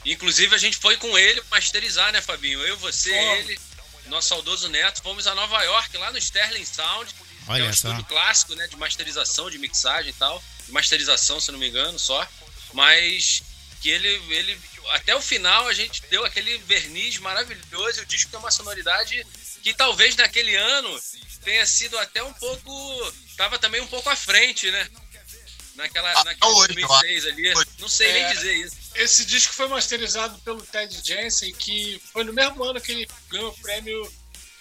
[0.04, 2.60] Inclusive a gente foi com ele masterizar, né, Fabinho?
[2.60, 3.58] Eu, você, ele,
[4.06, 7.14] nosso saudoso neto, fomos a Nova York, lá no Sterling Sound,
[7.46, 11.40] Olha que é um estúdio clássico, né, de masterização, de mixagem e tal, de masterização,
[11.40, 12.26] se não me engano, só.
[12.72, 13.42] Mas
[13.80, 14.58] que ele, ele
[14.90, 19.26] até o final a gente deu aquele verniz maravilhoso e o disco tem uma sonoridade
[19.62, 21.00] que talvez naquele ano
[21.42, 23.12] tenha sido até um pouco.
[23.36, 24.88] Tava também um pouco à frente, né?
[25.74, 27.54] Naquela, ah, naquele hoje, 2006 ali.
[27.78, 28.76] Não sei é, nem dizer isso.
[28.94, 33.50] Esse disco foi masterizado pelo Ted Jensen, que foi no mesmo ano que ele ganhou
[33.50, 34.12] o prêmio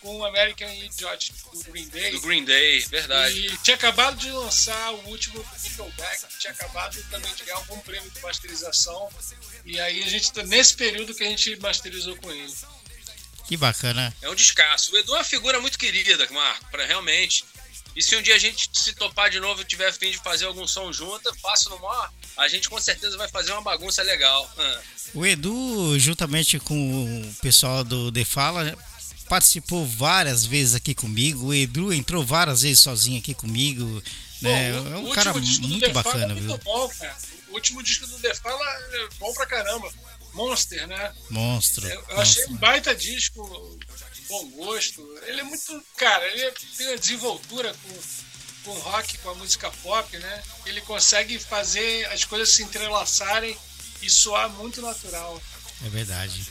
[0.01, 2.11] com o American Idiot do Green Day.
[2.11, 3.47] Do Green Day, verdade.
[3.47, 8.09] E tinha acabado de lançar o último Nickelback, tinha acabado também de ganhar algum prêmio
[8.09, 9.09] de masterização.
[9.65, 12.53] E aí a gente tá nesse período que a gente masterizou com ele.
[13.47, 14.15] Que bacana.
[14.21, 14.93] É um descasso.
[14.93, 17.43] O Edu é uma figura muito querida, Marco, para realmente.
[17.99, 20.45] E se um dia a gente se topar de novo e tiver fim de fazer
[20.45, 22.09] algum som junto, faço no maior.
[22.37, 24.49] A gente com certeza vai fazer uma bagunça legal.
[25.13, 28.73] O Edu, juntamente com o pessoal do The Fala,
[29.27, 31.47] participou várias vezes aqui comigo.
[31.47, 34.01] O Edu entrou várias vezes sozinho aqui comigo.
[34.41, 34.71] Né?
[34.71, 37.17] Bom, é um cara muito bacana, é muito Bom, cara.
[37.49, 39.91] O último disco do The Fala é bom pra caramba.
[40.33, 41.13] Monster, né?
[41.29, 41.85] Monstro.
[41.85, 43.77] Eu, eu achei um baita disco,
[44.29, 45.01] bom gosto.
[45.25, 45.83] Ele é muito.
[45.97, 50.43] Cara, ele tem uma desenvoltura com, com rock, com a música pop, né?
[50.65, 53.57] Ele consegue fazer as coisas se entrelaçarem
[54.01, 55.41] e soar muito natural.
[55.85, 56.47] É verdade.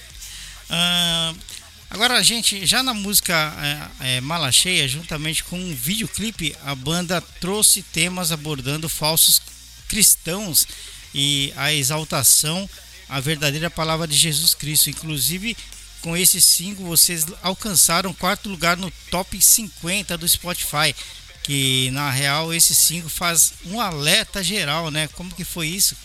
[0.68, 1.58] Uh,
[1.90, 7.18] Agora, gente, já na música é, é, Mala Cheia, juntamente com um videoclipe, a banda
[7.40, 9.40] trouxe temas abordando falsos
[9.88, 10.68] cristãos
[11.14, 12.68] e a exaltação
[13.08, 14.90] à verdadeira palavra de Jesus Cristo.
[14.90, 15.56] Inclusive,
[16.00, 20.94] com esse single, vocês alcançaram quarto lugar no top 50 do Spotify.
[21.42, 25.08] Que na real esse single faz um alerta geral, né?
[25.08, 25.96] Como que foi isso?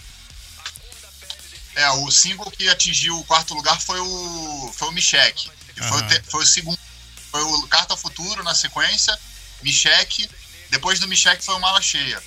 [1.75, 5.49] É, o single que atingiu o quarto lugar foi o, foi o Michek.
[5.79, 5.87] Uhum.
[5.87, 6.79] Foi, o foi, o segundo.
[7.31, 9.17] Foi o Carta Futuro na sequência,
[9.63, 10.29] Michek.
[10.69, 12.21] Depois do Michek foi o Mala Cheia.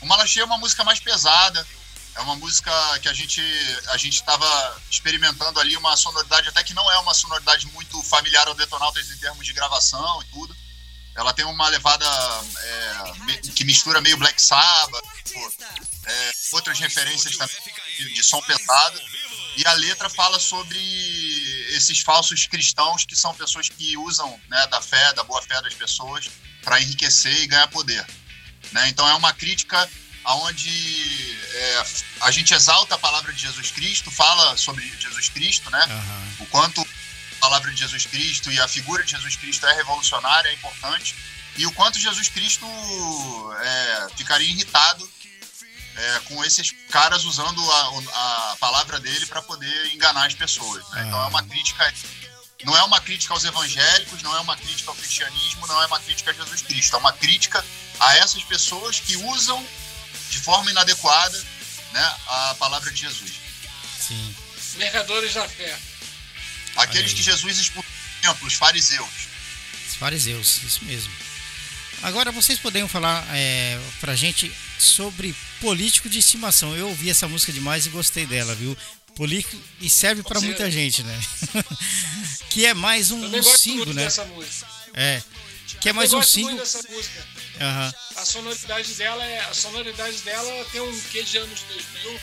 [0.00, 1.66] O Mala Cheia é uma música mais pesada.
[2.14, 2.70] É uma música
[3.00, 3.40] que a gente
[3.88, 8.46] a gente estava experimentando ali uma sonoridade até que não é uma sonoridade muito familiar
[8.46, 10.56] ao Detonautas em termos de gravação e tudo.
[11.14, 12.06] Ela tem uma levada
[12.58, 15.52] é, que mistura meio Black Sabbath, tipo,
[16.06, 17.36] é, outras referências
[17.98, 19.00] de, de som pesado.
[19.56, 20.78] E a letra fala sobre
[21.76, 25.74] esses falsos cristãos que são pessoas que usam né, da fé, da boa fé das
[25.74, 26.30] pessoas
[26.62, 28.06] para enriquecer e ganhar poder.
[28.72, 28.88] Né?
[28.88, 29.88] Então é uma crítica
[30.24, 31.86] aonde é,
[32.20, 35.84] a gente exalta a palavra de Jesus Cristo, fala sobre Jesus Cristo, né?
[35.88, 36.44] Uhum.
[36.44, 40.48] O quanto a palavra de Jesus Cristo e a figura de Jesus Cristo é revolucionária,
[40.48, 41.14] é importante,
[41.56, 42.66] e o quanto Jesus Cristo
[43.60, 45.08] é, ficaria irritado
[45.94, 50.88] é, com esses caras usando a, a palavra dele para poder enganar as pessoas.
[50.90, 51.04] Né?
[51.06, 51.92] Então é uma crítica
[52.64, 55.98] não é uma crítica aos evangélicos, não é uma crítica ao cristianismo, não é uma
[55.98, 57.64] crítica a Jesus Cristo, é uma crítica
[57.98, 59.66] a essas pessoas que usam
[60.30, 61.38] de forma inadequada
[61.92, 63.32] né, a palavra de Jesus.
[63.98, 64.34] Sim.
[64.76, 65.78] Mercadores da fé.
[66.76, 67.90] Aqueles que Jesus expulsou,
[68.42, 69.08] os fariseus.
[69.88, 71.12] Os fariseus, isso mesmo.
[72.02, 76.74] Agora vocês poderiam falar é, pra gente sobre político de estimação.
[76.76, 78.76] Eu ouvi essa música demais e gostei dela, viu?
[79.14, 81.20] Político e serve para muita gente, né?
[82.50, 84.08] que é mais um, um single, né?
[84.94, 85.22] É.
[85.80, 86.56] Que é mais eu um single.
[86.56, 87.26] dessa música.
[87.60, 87.92] Uhum.
[88.16, 92.20] A sonoridade dela é, a sonoridade dela tem um quê de anos 2000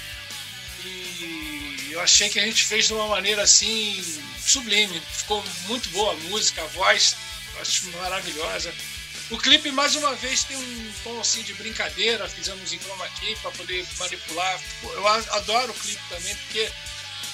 [0.85, 5.01] e eu achei que a gente fez de uma maneira assim sublime.
[5.11, 7.15] Ficou muito boa a música, a voz,
[7.61, 8.73] acho maravilhosa.
[9.29, 13.35] O clipe, mais uma vez, tem um tom assim de brincadeira, fizemos em chroma key
[13.41, 14.59] para poder manipular.
[14.83, 16.67] Eu adoro o clipe também, porque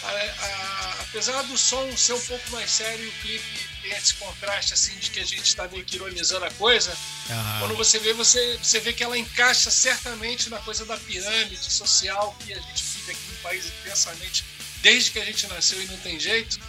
[0.09, 4.73] a, a, apesar do som ser um pouco mais sério, o clipe tem esse contraste
[4.73, 6.91] assim de que a gente está meio que ironizando a coisa.
[7.29, 7.59] Uhum.
[7.59, 12.35] Quando você vê, você, você vê que ela encaixa certamente na coisa da pirâmide social
[12.45, 14.45] que a gente vive aqui no país intensamente
[14.81, 16.59] desde que a gente nasceu e não tem jeito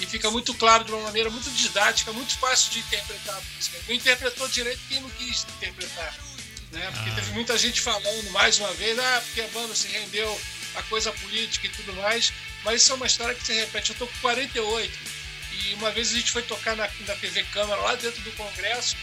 [0.00, 3.78] e fica muito claro de uma maneira muito didática, muito fácil de interpretar a música.
[3.86, 6.14] Não interpretou direito quem não quis interpretar.
[6.72, 6.90] Né?
[6.92, 7.14] Porque ah.
[7.14, 10.40] teve muita gente falando mais uma vez, ah, porque a banda se rendeu
[10.74, 12.32] à coisa política e tudo mais,
[12.64, 13.90] mas isso é uma história que se repete.
[13.90, 14.98] Eu tô com 48
[15.52, 18.96] e uma vez a gente foi tocar na, na TV Câmara lá dentro do Congresso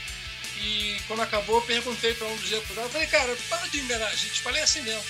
[0.62, 4.15] e quando acabou eu perguntei para um dos deputados, falei, cara, para de enganar a
[4.15, 5.03] gente, falei assim mesmo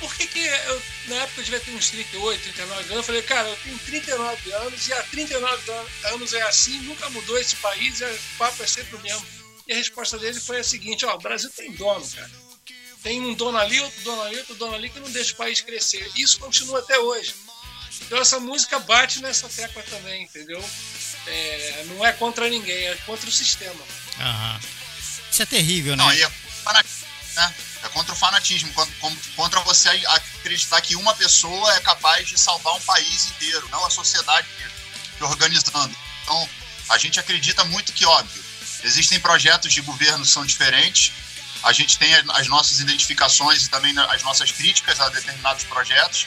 [0.00, 2.90] por que, que eu, na época eu devia ter uns 38, 39 anos?
[2.90, 5.72] Eu falei, cara, eu tenho 39 anos e há 39
[6.04, 9.24] anos é assim, nunca mudou esse país, o papo é sempre o mesmo.
[9.68, 12.30] E a resposta dele foi a seguinte: ó, o Brasil tem dono, cara.
[13.02, 15.60] Tem um dono ali, outro dono ali, outro dono ali que não deixa o país
[15.60, 16.10] crescer.
[16.14, 17.34] Isso continua até hoje.
[18.02, 20.62] Então essa música bate nessa tecla também, entendeu?
[21.26, 23.82] É, não é contra ninguém, é contra o sistema.
[24.18, 24.60] Aham.
[25.30, 26.02] Isso é terrível, né?
[26.02, 26.30] Não, e é
[26.64, 26.84] para,
[27.36, 27.54] né?
[27.82, 28.70] É contra o fanatismo,
[29.36, 33.90] contra você acreditar que uma pessoa é capaz de salvar um país inteiro, não a
[33.90, 34.46] sociedade
[35.20, 35.94] organizando.
[36.22, 36.48] Então,
[36.90, 38.44] a gente acredita muito que, óbvio,
[38.84, 41.12] existem projetos de governo que são diferentes,
[41.62, 46.26] a gente tem as nossas identificações e também as nossas críticas a determinados projetos,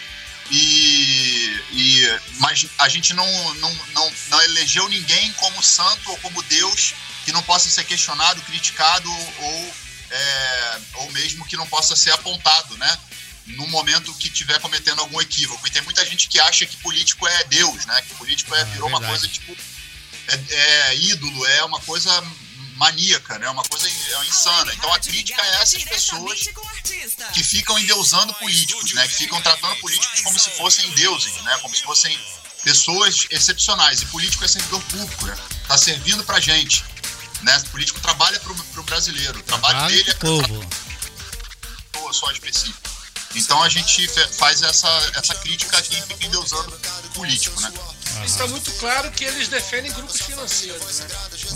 [0.51, 6.43] e, e mas a gente não, não, não, não elegeu ninguém como santo ou como
[6.43, 6.93] Deus
[7.25, 9.75] que não possa ser questionado, criticado ou
[10.11, 12.99] é, ou mesmo que não possa ser apontado, né?
[13.47, 15.67] No momento que estiver cometendo algum equívoco.
[15.67, 18.01] E tem muita gente que acha que político é Deus, né?
[18.03, 19.57] Que político é, ah, virou uma coisa tipo.
[20.27, 22.23] É, é, ídolo, é uma coisa
[22.75, 23.49] maníaca, né?
[23.49, 24.73] Uma coisa é insana.
[24.73, 26.49] Então a crítica é essas pessoas
[27.33, 29.07] que ficam endeusando políticos, né?
[29.07, 31.57] Que ficam tratando políticos como se fossem deuses, né?
[31.61, 32.17] Como se fossem
[32.63, 34.01] pessoas excepcionais.
[34.01, 35.37] E político é servidor público, né?
[35.67, 36.83] Tá servindo pra gente.
[37.41, 37.57] Né?
[37.57, 39.39] O político trabalha para o brasileiro.
[39.39, 40.67] O trabalho dele é povo.
[41.91, 42.13] Pra...
[42.13, 42.93] só específico.
[43.35, 44.07] Então a gente
[44.37, 46.79] faz essa, essa crítica aqui fica endeusando
[47.15, 47.73] político, né?
[48.23, 50.99] Está muito claro que eles defendem grupos financeiros.
[50.99, 51.07] Né?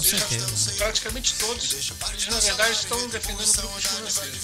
[0.09, 0.71] Certeza.
[0.77, 4.37] Praticamente todos, eles na verdade estão defendendo grupos financeiros.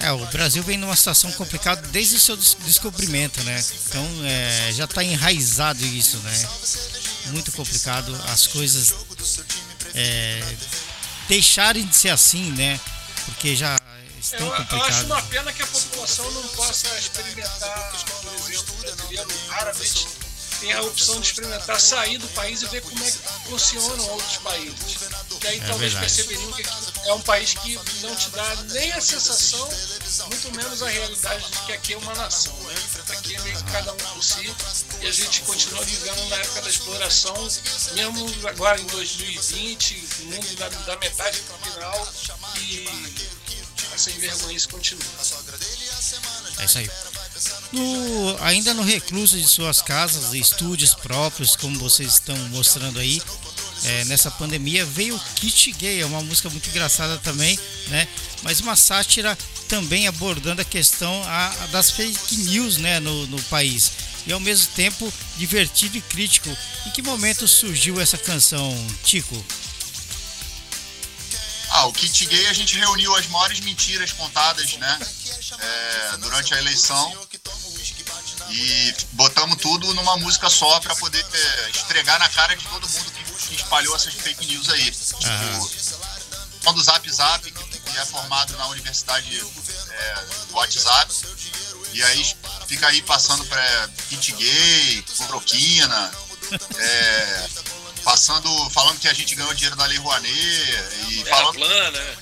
[0.00, 3.64] É, o Brasil vem numa situação complicada desde o seu descobrimento, né?
[3.86, 6.48] Então é, já está enraizado isso, né?
[7.26, 8.14] Muito complicado.
[8.28, 8.94] As coisas
[9.94, 10.42] é,
[11.28, 12.80] deixarem de ser assim, né?
[13.26, 13.76] Porque já
[14.20, 14.88] estão eu, complicados.
[14.88, 20.08] Eu acho uma pena que a população não possa experimentar, por exemplo, o brasileiro raramente
[20.60, 23.18] tem a opção de experimentar sair do país e ver como é que
[23.48, 24.98] funcionam outros países.
[25.40, 26.14] Que aí é talvez verdade.
[26.14, 29.66] perceberiam que é um país que não te dá nem a sensação,
[30.26, 32.54] muito menos a realidade de que aqui é uma nação.
[32.54, 32.74] Né?
[33.08, 34.54] Aqui é meio que cada um por si
[35.00, 37.34] e a gente continua vivendo na época da exploração,
[37.94, 42.08] mesmo agora em 2020, o mundo da, da metade para final
[42.58, 43.30] e
[43.96, 45.04] sem vergonha isso continua.
[46.58, 46.90] É isso aí.
[47.72, 53.22] No, ainda no recluso de suas casas, estúdios próprios, como vocês estão mostrando aí,
[53.84, 58.06] é, nessa pandemia, veio Kit Gay, é uma música muito engraçada também, né?
[58.42, 59.36] Mas uma sátira
[59.68, 63.92] também abordando a questão a, a das fake news né, no, no país.
[64.26, 66.50] E ao mesmo tempo divertido e crítico.
[66.86, 69.34] Em que momento surgiu essa canção, Tico?
[71.80, 74.98] Ah, o Kit Gay a gente reuniu as maiores mentiras contadas, né?
[75.58, 77.26] É, durante a eleição
[78.50, 83.12] e botamos tudo numa música só para poder é, estregar na cara de todo mundo
[83.48, 84.90] que espalhou essas fake news aí.
[84.90, 91.14] Tipo, do Zap Zap, que é formado na Universidade é, do WhatsApp,
[91.94, 96.12] e aí fica aí passando para kit gay, cloroquina,
[96.76, 97.48] É,
[98.04, 100.30] passando, falando que a gente ganhou dinheiro da Lei Rouanet
[101.10, 101.54] e falando.
[101.54, 102.16] plana, né?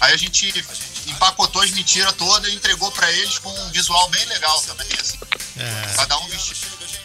[0.00, 0.52] Aí a gente
[1.06, 5.18] empacotou as mentiras todas e entregou pra eles com um visual bem legal também, assim.
[5.56, 6.56] É, Cada um vestido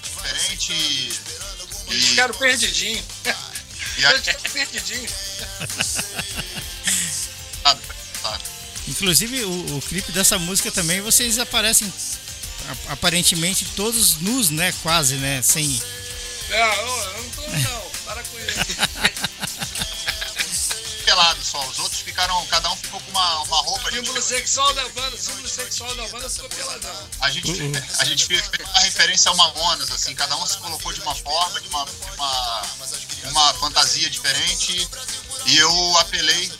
[0.03, 1.11] diferente e.
[1.89, 3.05] Eles ficaram perdidinhos.
[3.97, 5.11] e a- Eles ficaram perdidinhos.
[7.63, 7.81] sabe,
[8.21, 8.43] sabe?
[8.87, 11.91] inclusive o, o clipe dessa música também, vocês aparecem
[12.89, 14.73] aparentemente todos nus, né?
[14.83, 15.41] Quase, né?
[15.41, 15.81] Sem.
[16.49, 17.91] Não, eu, eu não tô não.
[18.05, 18.57] Para com isso.
[21.07, 21.65] pelado só.
[21.67, 23.87] Os outros ficaram, cada um ficou com uma, uma roupa.
[23.87, 27.09] O símbolo sexual da banda, o símbolo sexual da banda ficou peladão.
[27.21, 27.51] a gente,
[27.99, 31.61] a gente fez uma referência ao Mamonas, assim, cada um se colocou de uma forma,
[31.61, 32.61] de uma, de uma,
[33.31, 34.87] uma fantasia diferente.
[35.45, 36.51] E eu apelei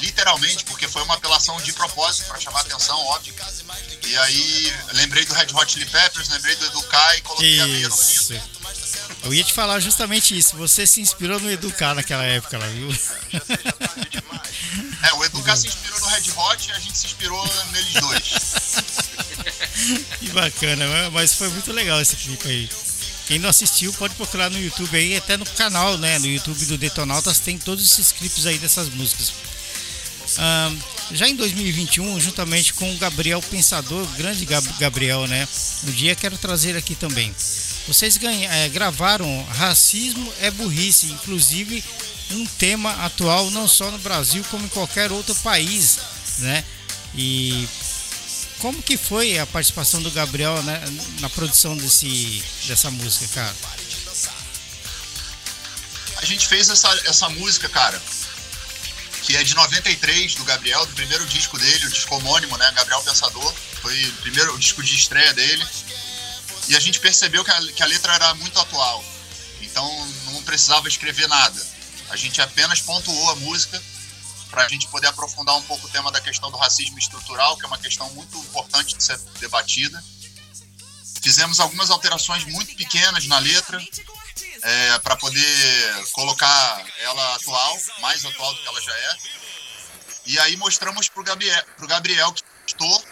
[0.00, 3.34] literalmente, porque foi uma apelação de propósito, para chamar atenção, óbvio.
[4.06, 7.88] E aí lembrei do Red Hot Chili Peppers, lembrei do Educar e coloquei a meia
[7.88, 8.40] no Isso.
[9.22, 10.56] Eu ia te falar justamente isso.
[10.56, 12.88] Você se inspirou no Educar naquela época lá, viu?
[15.02, 18.24] É, o Educar se inspirou no Red Hot e a gente se inspirou neles dois.
[20.18, 22.70] Que bacana, mas foi muito legal esse clipe aí.
[23.26, 26.18] Quem não assistiu pode procurar no YouTube aí, até no canal, né?
[26.18, 29.32] No YouTube do Detonautas tem todos esses clipes aí dessas músicas.
[30.36, 30.76] Ahn,
[31.12, 35.46] já em 2021, juntamente com o Gabriel Pensador, grande Gab- Gabriel, né?
[35.84, 37.34] Um dia quero trazer aqui também.
[37.88, 41.82] Vocês ganha- eh, gravaram Racismo é Burrice, inclusive
[42.32, 45.98] um tema atual não só no Brasil como em qualquer outro país,
[46.38, 46.64] né?
[47.16, 47.66] E
[48.60, 50.80] como que foi a participação do Gabriel né,
[51.18, 53.56] na produção desse, dessa música, cara?
[56.18, 58.00] A gente fez essa, essa música, cara,
[59.22, 62.70] que é de 93, do Gabriel, do primeiro disco dele, o disco homônimo, né?
[62.72, 63.54] Gabriel Pensador.
[63.82, 65.66] Foi o primeiro disco de estreia dele.
[66.68, 69.04] E a gente percebeu que a, que a letra era muito atual.
[69.60, 71.66] Então não precisava escrever nada.
[72.10, 73.80] A gente apenas pontuou a música
[74.50, 77.64] para a gente poder aprofundar um pouco o tema da questão do racismo estrutural, que
[77.64, 80.02] é uma questão muito importante de ser debatida.
[81.22, 83.80] Fizemos algumas alterações muito pequenas na letra,
[84.62, 89.16] é, para poder colocar ela atual, mais atual do que ela já é.
[90.26, 93.04] E aí mostramos pro Gabriel, pro Gabriel que gostou.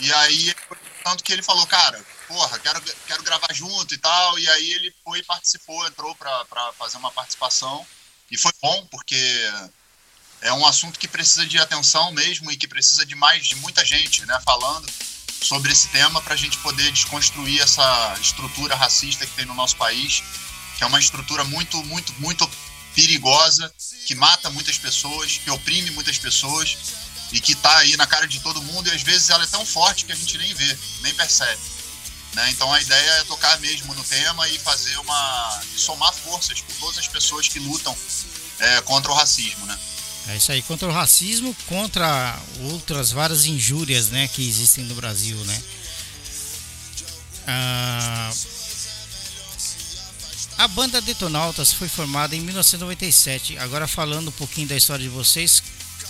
[0.00, 0.54] E aí,
[1.02, 4.38] tanto que ele falou, cara, porra, quero, quero gravar junto e tal.
[4.38, 7.86] E aí ele foi participou, entrou para fazer uma participação.
[8.30, 9.16] E foi bom, porque
[10.42, 13.84] é um assunto que precisa de atenção mesmo e que precisa de mais, de muita
[13.84, 14.86] gente, né, falando
[15.40, 19.76] sobre esse tema para a gente poder desconstruir essa estrutura racista que tem no nosso
[19.76, 20.22] país,
[20.76, 22.48] que é uma estrutura muito, muito, muito
[22.94, 23.72] perigosa,
[24.06, 26.76] que mata muitas pessoas, que oprime muitas pessoas
[27.30, 29.64] e que está aí na cara de todo mundo e às vezes ela é tão
[29.64, 31.60] forte que a gente nem vê, nem percebe.
[32.34, 32.50] Né?
[32.50, 35.62] Então a ideia é tocar mesmo no tema e fazer uma.
[35.76, 37.96] Somar forças por todas as pessoas que lutam
[38.58, 39.64] é, contra o racismo.
[39.66, 39.78] Né?
[40.28, 42.38] É isso aí, contra o racismo, contra
[42.70, 45.62] outras várias injúrias, né, que existem no Brasil, né?
[47.46, 48.30] Ah,
[50.58, 53.56] a banda Detonautas foi formada em 1997.
[53.58, 55.62] Agora falando um pouquinho da história de vocês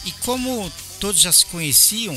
[0.04, 2.14] e como todos já se conheciam,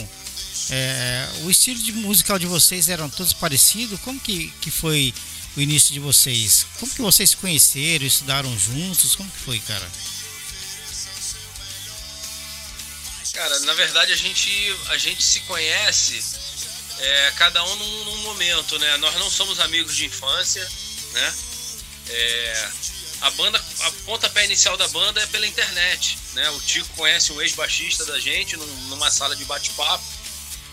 [0.70, 4.00] é, o estilo de musical de vocês eram todos parecidos.
[4.00, 5.14] Como que, que foi
[5.58, 6.66] o início de vocês?
[6.80, 9.16] Como que vocês se conheceram, estudaram juntos?
[9.16, 9.88] Como que foi, cara?
[13.34, 14.50] Cara, na verdade a gente,
[14.90, 16.22] a gente se conhece
[17.00, 18.98] é, cada um num, num momento, né?
[18.98, 20.68] Nós não somos amigos de infância,
[21.14, 21.34] né?
[22.10, 22.70] É,
[23.22, 26.50] a banda, a pontapé inicial da banda é pela internet, né?
[26.52, 30.04] O Tico conhece um ex-baixista da gente num- numa sala de bate-papo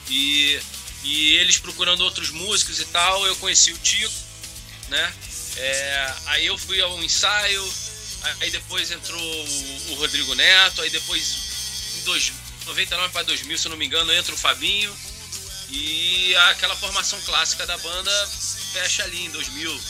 [0.09, 0.61] e,
[1.05, 4.12] e eles procurando outros músicos e tal, eu conheci o Tico,
[4.88, 5.14] né?
[5.57, 7.73] É, aí eu fui ao ensaio,
[8.40, 11.37] aí depois entrou o, o Rodrigo Neto, aí depois
[11.99, 12.33] em dois,
[12.68, 14.94] 99 para 2000, se não me engano, entra o Fabinho
[15.70, 18.28] e aquela formação clássica da banda
[18.72, 19.81] fecha ali em 2000.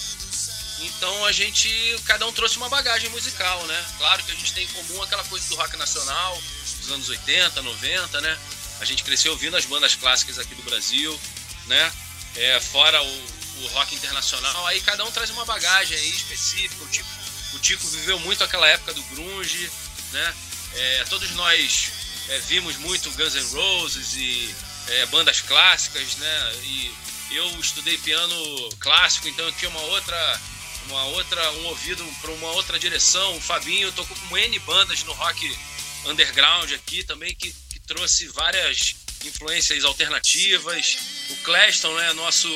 [0.80, 1.68] Então a gente,
[2.04, 3.87] cada um trouxe uma bagagem musical, né?
[3.98, 6.40] Claro que a gente tem em comum aquela coisa do rock nacional
[6.81, 8.38] dos anos 80, 90, né?
[8.81, 11.18] A gente cresceu ouvindo as bandas clássicas aqui do Brasil,
[11.66, 11.92] né?
[12.37, 13.26] É, fora o,
[13.62, 16.85] o rock internacional, aí cada um traz uma bagagem aí específica.
[16.85, 17.08] O Tico,
[17.54, 19.68] o Tico viveu muito aquela época do grunge,
[20.12, 20.35] né?
[20.74, 21.90] É, todos nós
[22.29, 24.54] é, vimos muito Guns N' Roses e
[24.88, 26.52] é, bandas clássicas, né?
[26.64, 26.92] E
[27.31, 30.40] eu estudei piano clássico, então eu tinha uma outra,
[30.88, 33.37] uma outra, um ouvido para uma outra direção.
[33.37, 35.58] O Fabinho tocou com N bandas no rock
[36.06, 38.94] underground aqui também que, que trouxe várias
[39.25, 40.98] influências alternativas.
[41.31, 42.48] O Cleston, né, nosso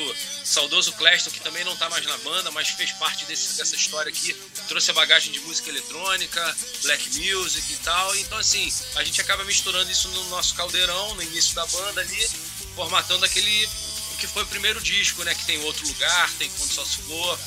[0.43, 4.09] saudoso Cleston, que também não está mais na banda, mas fez parte desse, dessa história
[4.09, 4.33] aqui,
[4.67, 8.15] trouxe a bagagem de música eletrônica, black music e tal.
[8.17, 12.29] Então, assim, a gente acaba misturando isso no nosso caldeirão, no início da banda ali,
[12.75, 13.69] formatando aquele
[14.19, 17.37] que foi o primeiro disco, né, que tem outro lugar, tem Fundo Só Se For,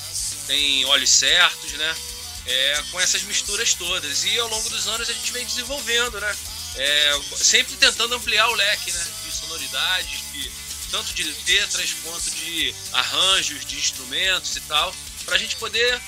[0.47, 1.97] tem Olhos Certos, né?
[2.45, 4.25] É, com essas misturas todas.
[4.25, 6.37] E ao longo dos anos a gente vem desenvolvendo, né?
[6.79, 10.51] É, sempre tentando ampliar o leque né, de sonoridades, de,
[10.91, 16.01] tanto de letras quanto de arranjos, de instrumentos e tal, para a gente poder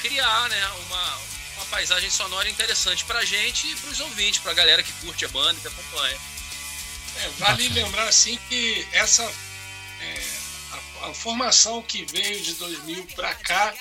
[0.00, 1.16] criar né, uma,
[1.56, 4.92] uma paisagem sonora interessante para a gente e para os ouvintes, para a galera que
[4.94, 6.18] curte a banda e que acompanha.
[7.16, 10.22] É, vale lembrar assim que essa é,
[10.72, 13.72] a, a, formação que veio de 2000 para cá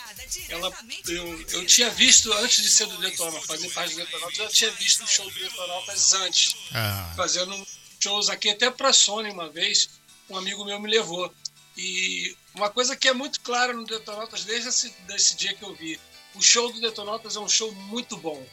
[0.50, 0.72] ela,
[1.08, 4.72] eu, eu tinha visto, antes de ser do Detonautas, fazer parte do Detonautas, eu tinha
[4.72, 7.14] visto o show do Detonautas antes, ah.
[7.16, 7.68] fazendo
[8.00, 9.90] shows aqui até para Sony uma vez,
[10.30, 11.34] um amigo meu me levou.
[11.78, 15.74] E uma coisa que é muito clara no Detonautas desde esse desse dia que eu
[15.74, 16.00] vi,
[16.36, 18.46] o show do Detonautas é um show muito bom.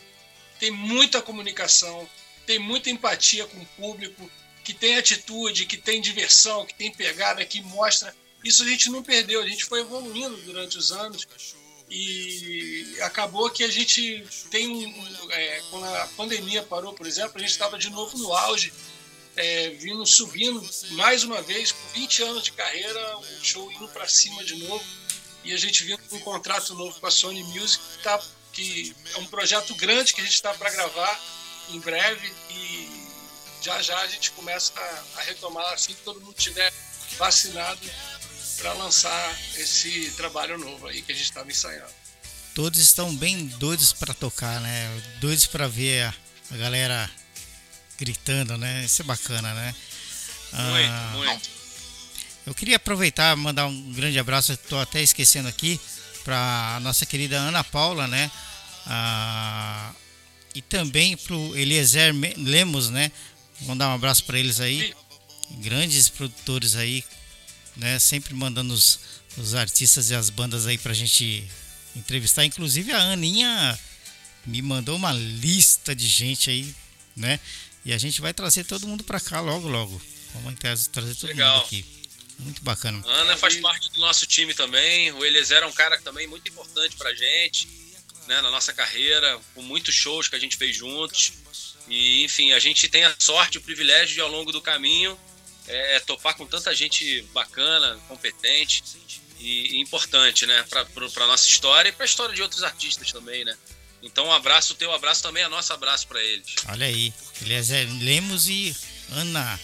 [0.58, 2.08] Tem muita comunicação,
[2.46, 4.30] tem muita empatia com o público,
[4.64, 8.14] que tem atitude, que tem diversão, que tem pegada, que mostra.
[8.44, 11.26] Isso a gente não perdeu, a gente foi evoluindo durante os anos
[11.90, 17.40] e acabou que a gente tem um, é, quando a pandemia parou, por exemplo, a
[17.40, 18.72] gente estava de novo no auge,
[19.36, 24.06] é, vindo subindo mais uma vez, com 20 anos de carreira, o show indo para
[24.06, 24.84] cima de novo.
[25.42, 28.22] E a gente vindo com um contrato novo com a Sony Music, tá,
[28.52, 31.20] que é um projeto grande que a gente está para gravar
[31.70, 32.32] em breve.
[32.50, 33.06] E
[33.62, 36.72] já já a gente começa a, a retomar assim que todo mundo estiver
[37.18, 37.80] vacinado
[38.60, 41.90] para lançar esse trabalho novo aí que a gente estava ensaiando.
[42.54, 45.02] Todos estão bem doidos para tocar, né?
[45.20, 46.12] Doidos para ver
[46.50, 47.10] a, galera
[47.98, 48.84] gritando, né?
[48.84, 49.74] Isso é bacana, né?
[50.52, 51.50] Muito, ah, muito.
[52.46, 55.80] Eu queria aproveitar mandar um grande abraço, estou até esquecendo aqui,
[56.24, 58.30] para a nossa querida Ana Paula, né?
[58.86, 59.92] Ah,
[60.54, 63.10] e também para o Eliezer Lemos, né?
[63.60, 64.94] Vamos dar um abraço para eles aí.
[65.58, 67.04] Grandes produtores aí,
[67.76, 67.98] né?
[67.98, 68.98] Sempre mandando os,
[69.36, 71.46] os artistas e as bandas aí pra gente
[71.94, 72.44] entrevistar.
[72.44, 73.78] Inclusive a Aninha
[74.46, 76.74] me mandou uma lista de gente aí,
[77.16, 77.38] né?
[77.84, 80.00] E a gente vai trazer todo mundo pra cá logo, logo.
[80.34, 81.56] Vamos trazer todo Legal.
[81.56, 81.84] mundo aqui.
[82.38, 83.02] Muito bacana.
[83.06, 85.12] Ana faz parte do nosso time também.
[85.12, 87.68] O Eliezer é um cara também muito importante pra gente,
[88.26, 88.40] né?
[88.40, 91.32] Na nossa carreira, com muitos shows que a gente fez juntos.
[91.88, 95.18] E, enfim, a gente tem a sorte, o privilégio de, ao longo do caminho,
[95.70, 98.82] é, é, topar com tanta gente bacana, competente
[99.38, 103.12] e, e importante, né, para a nossa história e para a história de outros artistas
[103.12, 103.56] também, né.
[104.02, 106.54] Então, um abraço, o teu abraço também é nosso abraço para eles.
[106.68, 107.12] Olha aí,
[107.42, 108.74] Eliezer Lemos e
[109.12, 109.60] Ana,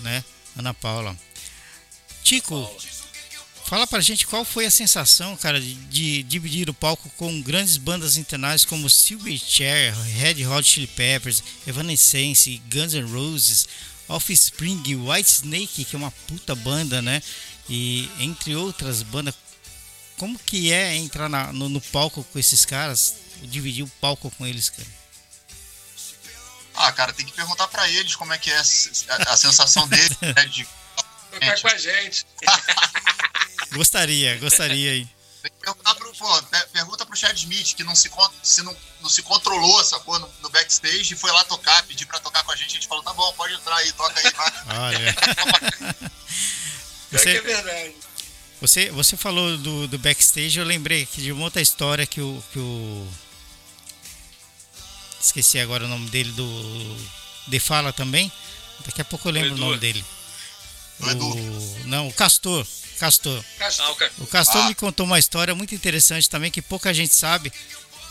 [0.00, 0.24] né,
[0.56, 1.16] Ana Paula.
[2.22, 2.80] Tico, Paula.
[3.64, 7.78] fala pra gente qual foi a sensação, cara, de, de dividir o palco com grandes
[7.78, 13.66] bandas internacionais como Silverchair, Red Hot Chili Peppers, Evanescence, Guns N' Roses,
[14.08, 17.22] Offspring, White Snake, que é uma puta banda, né?
[17.68, 19.34] E entre outras bandas.
[20.18, 23.16] Como que é entrar na, no, no, palco com esses caras?
[23.42, 24.88] Dividir o palco com eles, cara?
[26.74, 30.16] Ah, cara, tem que perguntar para eles como é que é a, a sensação deles,
[30.20, 30.44] né?
[30.46, 30.66] De...
[31.32, 32.26] Tocar com a gente.
[33.72, 35.08] gostaria, gostaria
[35.42, 38.10] Perguntar pro, pô, pergunta pro Chad Smith, que não se,
[38.42, 42.20] se não, não se controlou, sacou, no, no backstage e foi lá tocar, pedir pra
[42.20, 42.70] tocar com a gente.
[42.70, 44.52] A gente falou, tá bom, pode entrar aí, toca aí, vai.
[44.78, 45.16] Olha.
[47.10, 47.94] você, é verdade.
[48.60, 52.60] Você, você falou do, do backstage, eu lembrei de uma outra história que o, que
[52.60, 53.08] o.
[55.20, 56.96] Esqueci agora o nome dele, do.
[57.48, 58.30] De Fala também.
[58.86, 60.04] Daqui a pouco eu lembro o nome dele.
[61.02, 62.66] O, não, o Castor.
[62.98, 63.44] Castor.
[63.58, 64.10] Castor.
[64.18, 64.68] O Castor ah.
[64.68, 67.52] me contou uma história muito interessante também que pouca gente sabe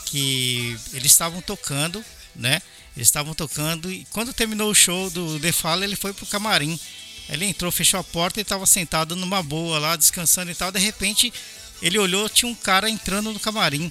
[0.06, 2.04] que eles estavam tocando,
[2.36, 2.60] né?
[2.94, 6.78] Eles estavam tocando e quando terminou o show do The Fala, ele foi pro camarim.
[7.28, 10.70] Ele entrou, fechou a porta e estava sentado numa boa lá, descansando e tal.
[10.70, 11.32] De repente,
[11.80, 13.90] ele olhou, tinha um cara entrando no camarim.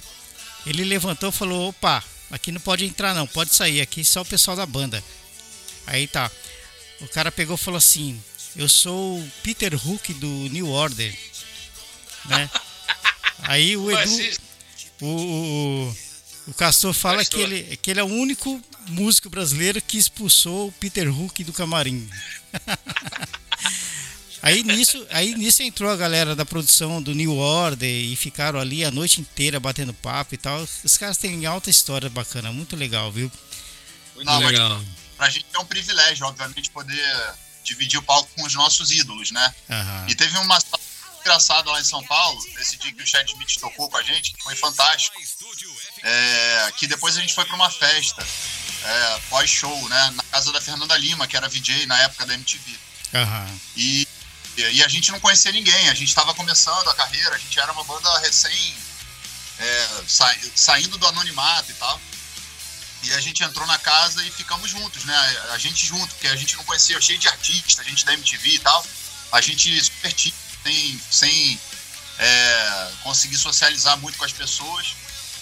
[0.64, 4.26] Ele levantou e falou: opa, aqui não pode entrar não, pode sair, aqui só o
[4.26, 5.02] pessoal da banda.
[5.86, 6.30] Aí tá.
[7.00, 8.22] O cara pegou e falou assim:
[8.56, 11.16] eu sou o Peter Hook do New Order.
[12.26, 12.50] Né?
[13.42, 14.42] Aí o Edu.
[15.00, 15.96] O, o,
[16.48, 20.72] o Castor fala que ele, que ele é o único músico brasileiro que expulsou o
[20.72, 22.08] Peter Hook do camarim.
[24.42, 28.84] aí, nisso, aí nisso entrou a galera da produção do New Order e ficaram ali
[28.84, 30.66] a noite inteira batendo papo e tal.
[30.84, 33.30] Os caras têm alta história bacana, muito legal, viu?
[34.14, 34.78] Muito Não, legal.
[34.78, 37.34] Mas, pra gente é um privilégio, obviamente, poder
[37.64, 39.54] dividir o palco com os nossos ídolos, né?
[39.70, 40.06] Aham.
[40.08, 40.58] E teve uma
[41.20, 44.32] engraçada lá em São Paulo, nesse dia que o Chad Smith tocou com a gente,
[44.32, 45.16] que foi fantástico.
[46.02, 48.26] É, que depois a gente foi para uma festa
[48.84, 50.10] é, pós-show, né?
[50.16, 52.76] Na casa da Fernanda Lima, que era VJ na época da MTV.
[53.14, 53.58] Aham.
[53.76, 54.06] E,
[54.56, 57.70] e a gente não conhecia ninguém, a gente estava começando a carreira, a gente era
[57.72, 58.74] uma banda recém
[59.60, 62.00] é, sa- saindo do anonimato e tal.
[63.02, 65.16] E a gente entrou na casa e ficamos juntos, né?
[65.52, 68.48] A gente junto, porque a gente não conhecia, cheio de artistas, a gente da MTV
[68.48, 68.86] e tal.
[69.32, 71.60] A gente super tímido, sem, sem
[72.18, 74.94] é, conseguir socializar muito com as pessoas.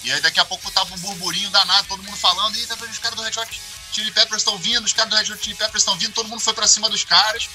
[0.03, 3.15] E aí daqui a pouco tava um burburinho danado, todo mundo falando, eita, os caras
[3.15, 5.95] do Red Hot Chili Peppers estão vindo, os caras do Red Hot Chili Peppers estão
[5.97, 7.47] vindo, todo mundo foi pra cima dos caras.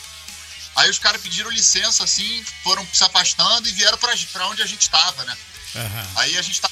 [0.77, 4.67] Aí os caras pediram licença, assim, foram se afastando e vieram pra, pra onde a
[4.67, 5.37] gente tava, né?
[5.75, 6.07] Aham.
[6.17, 6.71] Aí a gente tá,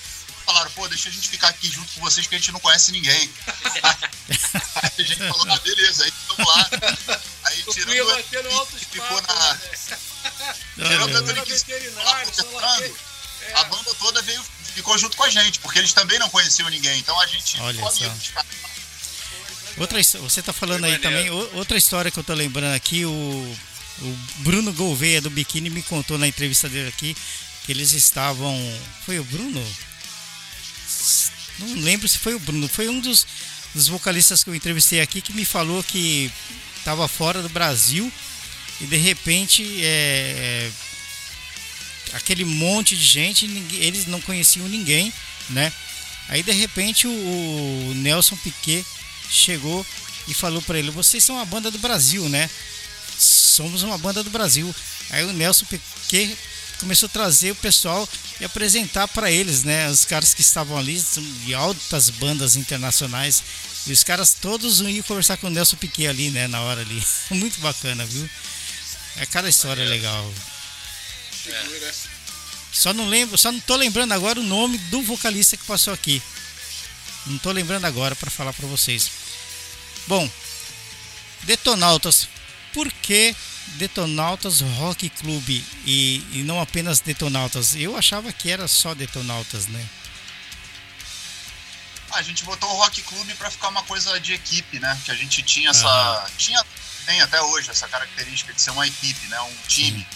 [0.55, 2.92] falaram, pô, deixa a gente ficar aqui junto com vocês que a gente não conhece
[2.92, 3.30] ninguém.
[3.82, 6.70] Aí a gente falou, ah, beleza, aí vamos lá.
[7.44, 8.00] Aí O tirando
[8.57, 9.55] o que ficou papos, na.
[9.55, 9.61] né?
[10.76, 12.96] Tirando o lá conversando.
[13.46, 13.55] É.
[13.57, 14.42] a banda toda veio,
[14.74, 16.98] ficou junto com a gente, porque eles também não conheciam ninguém.
[17.00, 18.44] Então a gente Olha ficou só.
[19.76, 24.18] Outra, você tá falando aí também, outra história que eu tô lembrando aqui, o, o
[24.38, 27.16] Bruno Gouveia do Biquíni me contou na entrevista dele aqui
[27.64, 28.57] que eles estavam.
[29.05, 29.61] Foi o Bruno?
[31.59, 33.26] Não lembro se foi o Bruno, foi um dos,
[33.74, 36.30] dos vocalistas que eu entrevistei aqui que me falou que
[36.78, 38.12] estava fora do Brasil
[38.80, 40.70] e de repente é,
[42.12, 45.12] aquele monte de gente, eles não conheciam ninguém,
[45.50, 45.72] né?
[46.28, 48.84] Aí de repente o, o Nelson Piquet
[49.30, 49.86] chegou
[50.26, 52.48] e falou para ele: "Vocês são a banda do Brasil, né?
[53.18, 54.74] Somos uma banda do Brasil".
[55.11, 56.36] Aí o Nelson Piquet
[56.78, 58.08] começou a trazer o pessoal
[58.40, 59.88] e apresentar para eles, né?
[59.88, 61.02] Os caras que estavam ali
[61.44, 63.42] de altas bandas internacionais
[63.86, 66.48] e os caras todos iam conversar com o Nelson Piquet ali, né?
[66.48, 68.28] Na hora ali, muito bacana, viu?
[69.16, 70.32] É cada história legal.
[71.30, 71.94] Figura.
[72.72, 76.20] Só não lembro, só não tô lembrando agora o nome do vocalista que passou aqui.
[77.26, 79.10] Não tô lembrando agora para falar para vocês.
[80.06, 80.28] Bom,
[81.44, 82.28] Detonautas.
[82.72, 83.34] Por que
[83.76, 85.48] Detonautas Rock Club
[85.84, 87.74] e, e não apenas Detonautas?
[87.74, 89.84] Eu achava que era só Detonautas, né?
[92.12, 95.00] A gente botou o Rock Club pra ficar uma coisa de equipe, né?
[95.04, 95.86] Que a gente tinha essa.
[95.86, 96.30] Aham.
[96.38, 96.64] Tinha,
[97.06, 99.40] tem até hoje essa característica de ser uma equipe, né?
[99.40, 100.06] Um time.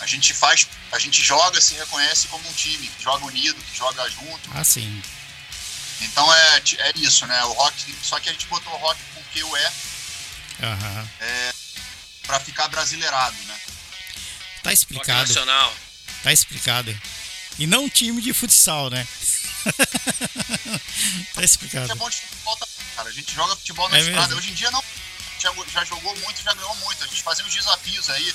[0.00, 0.66] A gente faz.
[0.90, 4.50] A gente joga, se reconhece como um time, que joga unido, que joga junto.
[4.52, 5.02] Ah, sim.
[6.00, 7.44] Então é, é isso, né?
[7.44, 7.94] O rock.
[8.02, 9.72] Só que a gente botou o rock porque o é
[10.62, 11.08] Aham.
[12.30, 13.58] Pra ficar brasileirado, né?
[14.62, 15.26] Tá explicado.
[15.28, 15.74] nacional.
[16.22, 16.96] Tá explicado.
[17.58, 19.06] E não um time de futsal, né?
[21.34, 21.86] tá A explicado.
[21.86, 23.08] gente é bom de futebol também, cara.
[23.08, 24.20] A gente joga futebol na É estrada.
[24.28, 24.38] mesmo?
[24.38, 24.82] Hoje em dia não.
[25.40, 27.02] Já, já jogou muito, já ganhou muito.
[27.02, 28.34] A gente fazia uns desafios aí.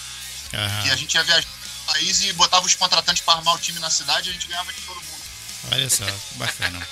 [0.49, 0.97] que a Aham.
[0.97, 4.27] gente ia viajar no país e botava os contratantes para armar o time na cidade
[4.27, 5.23] e a gente ganhava de todo mundo.
[5.71, 6.87] Olha só, que bacana.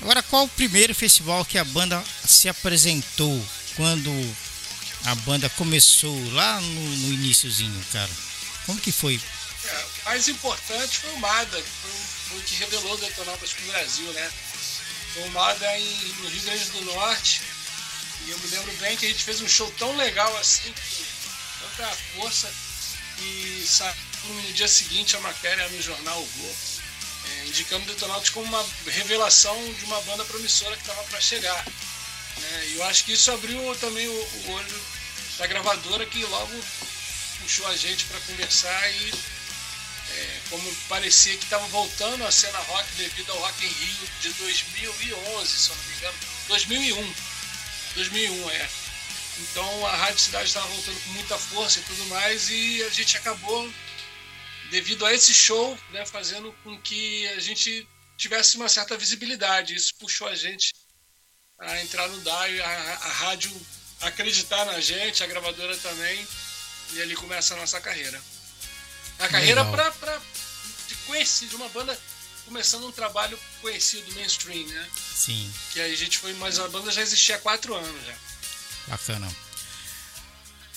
[0.00, 4.10] Agora, qual o primeiro festival que a banda se apresentou quando
[5.04, 8.10] a banda começou lá no, no iniciozinho, cara?
[8.66, 9.20] Como que foi?
[9.64, 11.90] É, o mais importante foi o MADA, que foi,
[12.36, 14.30] o- o que revelou o Detonautas pro Brasil, né?
[15.14, 15.84] Foi o MADA em,
[16.20, 17.42] no Rio Grande do Norte.
[18.26, 21.68] E eu me lembro bem que a gente fez um show tão legal assim, com
[21.76, 22.48] tanta força,
[23.18, 23.94] e saiu
[24.28, 26.56] no dia seguinte a matéria no jornal o Globo,
[27.28, 31.64] é, indicando o Detonautas como uma revelação de uma banda promissora que estava para chegar.
[32.38, 32.72] Né?
[32.74, 34.82] Eu acho que isso abriu também o, o olho
[35.38, 36.64] da gravadora que logo
[37.40, 39.12] puxou a gente para conversar e
[40.10, 44.32] é, como parecia que estava voltando a cena rock devido ao Rock in Rio de
[44.34, 46.18] 2011, se eu não me engano,
[46.48, 47.14] 2001,
[47.94, 48.70] 2001 é.
[49.40, 53.16] Então a Rádio Cidade estava voltando com muita força e tudo mais e a gente
[53.16, 53.72] acabou
[54.70, 59.74] devido a esse show, né, fazendo com que a gente tivesse uma certa visibilidade.
[59.74, 60.72] Isso puxou a gente
[61.62, 62.68] a entrar no DAI, a,
[63.02, 63.50] a rádio
[64.00, 66.26] acreditar na gente, a gravadora também,
[66.92, 68.20] e ali começa a nossa carreira.
[69.18, 70.20] A carreira pra, pra,
[70.88, 71.98] de conhecido, de uma banda
[72.44, 74.88] começando um trabalho conhecido, mainstream, né?
[75.14, 78.14] Sim, Que aí a gente foi, mas a banda já existia há quatro anos já.
[78.88, 79.30] bacana.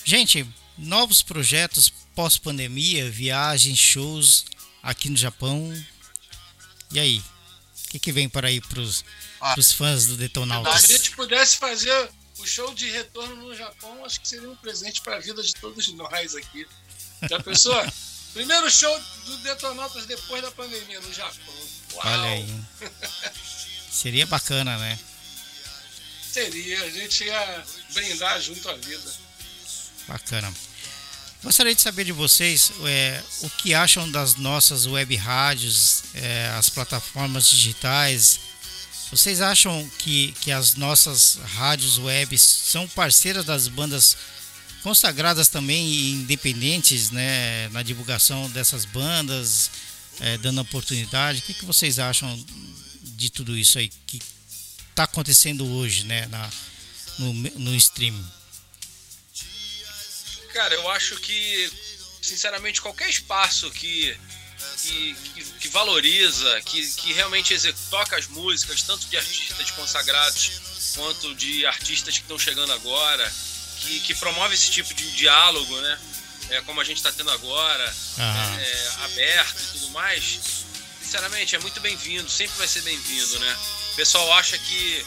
[0.04, 4.44] Gente, novos projetos pós-pandemia, viagens, shows
[4.82, 5.72] aqui no Japão.
[6.92, 7.22] E aí?
[7.96, 9.04] Que, que vem para aí pros,
[9.40, 9.54] Ah.
[9.54, 10.84] pros fãs do Se Detonautas?
[10.84, 15.00] a gente pudesse fazer o show de retorno no Japão, acho que seria um presente
[15.00, 16.66] para a vida de todos nós aqui.
[17.28, 17.74] Já pensou?
[18.34, 21.54] Primeiro show do Detonautas depois da pandemia no Japão.
[21.94, 22.06] Uau!
[22.06, 22.64] Olha aí.
[23.90, 24.98] Seria bacana, né?
[26.30, 29.14] Seria, a gente ia brindar junto à vida.
[30.06, 30.52] Bacana.
[31.46, 36.68] Gostaria de saber de vocês é, o que acham das nossas web rádios, é, as
[36.68, 38.40] plataformas digitais.
[39.12, 44.16] Vocês acham que, que as nossas rádios web são parceiras das bandas
[44.82, 49.70] consagradas também e independentes né, na divulgação dessas bandas,
[50.18, 51.38] é, dando oportunidade?
[51.38, 52.44] O que, que vocês acham
[53.04, 54.20] de tudo isso aí que
[54.90, 56.50] está acontecendo hoje né, na,
[57.20, 58.26] no, no streaming?
[60.56, 61.70] Cara, eu acho que,
[62.22, 64.18] sinceramente, qualquer espaço que,
[64.80, 67.54] que, que, que valoriza, que, que realmente
[67.90, 70.52] toca as músicas, tanto de artistas consagrados
[70.94, 73.30] quanto de artistas que estão chegando agora,
[73.80, 75.98] que, que promove esse tipo de diálogo, né?
[76.48, 80.40] É, como a gente está tendo agora, é, é, aberto e tudo mais,
[81.02, 83.58] sinceramente, é muito bem-vindo, sempre vai ser bem-vindo, né?
[83.92, 85.06] O pessoal acha que,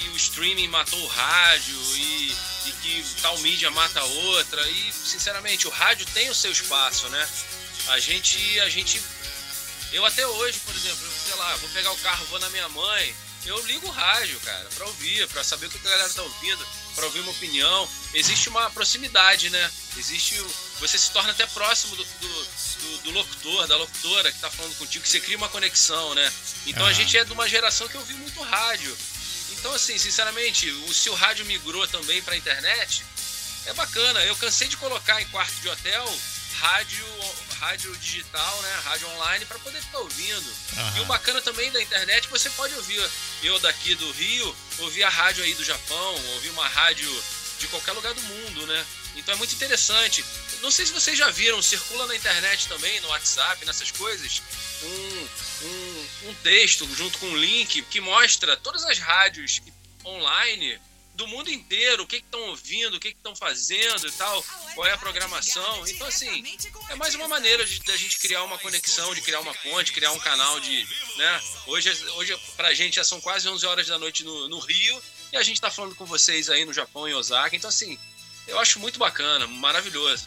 [0.00, 2.34] que o streaming matou o rádio e
[2.66, 4.68] e que tal mídia mata outra.
[4.68, 7.28] E, sinceramente, o rádio tem o seu espaço, né?
[7.88, 9.00] A gente, a gente.
[9.92, 13.14] Eu até hoje, por exemplo, sei lá, vou pegar o carro, vou na minha mãe,
[13.44, 16.66] eu ligo o rádio, cara, para ouvir, para saber o que a galera tá ouvindo,
[16.94, 17.88] para ouvir uma opinião.
[18.14, 19.70] Existe uma proximidade, né?
[19.96, 20.36] Existe.
[20.80, 24.76] Você se torna até próximo do, do, do, do locutor, da locutora que tá falando
[24.78, 26.32] contigo, que você cria uma conexão, né?
[26.66, 28.96] Então a gente é de uma geração que ouviu muito rádio.
[29.58, 33.04] Então, assim, sinceramente, o, se o rádio migrou também para a internet,
[33.66, 34.24] é bacana.
[34.24, 36.20] Eu cansei de colocar em quarto de hotel
[36.62, 37.04] rádio,
[37.58, 38.80] rádio digital, né?
[38.84, 40.48] Rádio online para poder ficar ouvindo.
[40.76, 40.96] Uhum.
[40.96, 43.10] E o bacana também da internet, você pode ouvir
[43.42, 47.10] eu daqui do Rio, ouvir a rádio aí do Japão, ouvir uma rádio
[47.58, 48.86] de qualquer lugar do mundo, né?
[49.16, 50.24] Então é muito interessante.
[50.60, 54.42] Não sei se vocês já viram, circula na internet também, no WhatsApp, nessas coisas,
[54.82, 55.28] um,
[55.66, 55.91] um,
[56.26, 59.60] um texto junto com um link que mostra todas as rádios
[60.04, 60.78] online
[61.14, 64.42] do mundo inteiro, o que estão ouvindo, o que estão fazendo e tal,
[64.74, 65.86] qual é a programação.
[65.86, 66.42] Então, assim,
[66.88, 69.92] é mais uma maneira de, de, a gente criar uma conexão, de criar uma ponte,
[69.92, 70.86] criar um canal de.
[71.16, 71.42] Né?
[71.66, 75.02] Hoje, hoje pra gente já são quase 11 horas da noite no, no Rio
[75.32, 77.54] e a gente está falando com vocês aí no Japão, em Osaka.
[77.54, 77.98] Então, assim,
[78.48, 80.26] eu acho muito bacana, maravilhoso.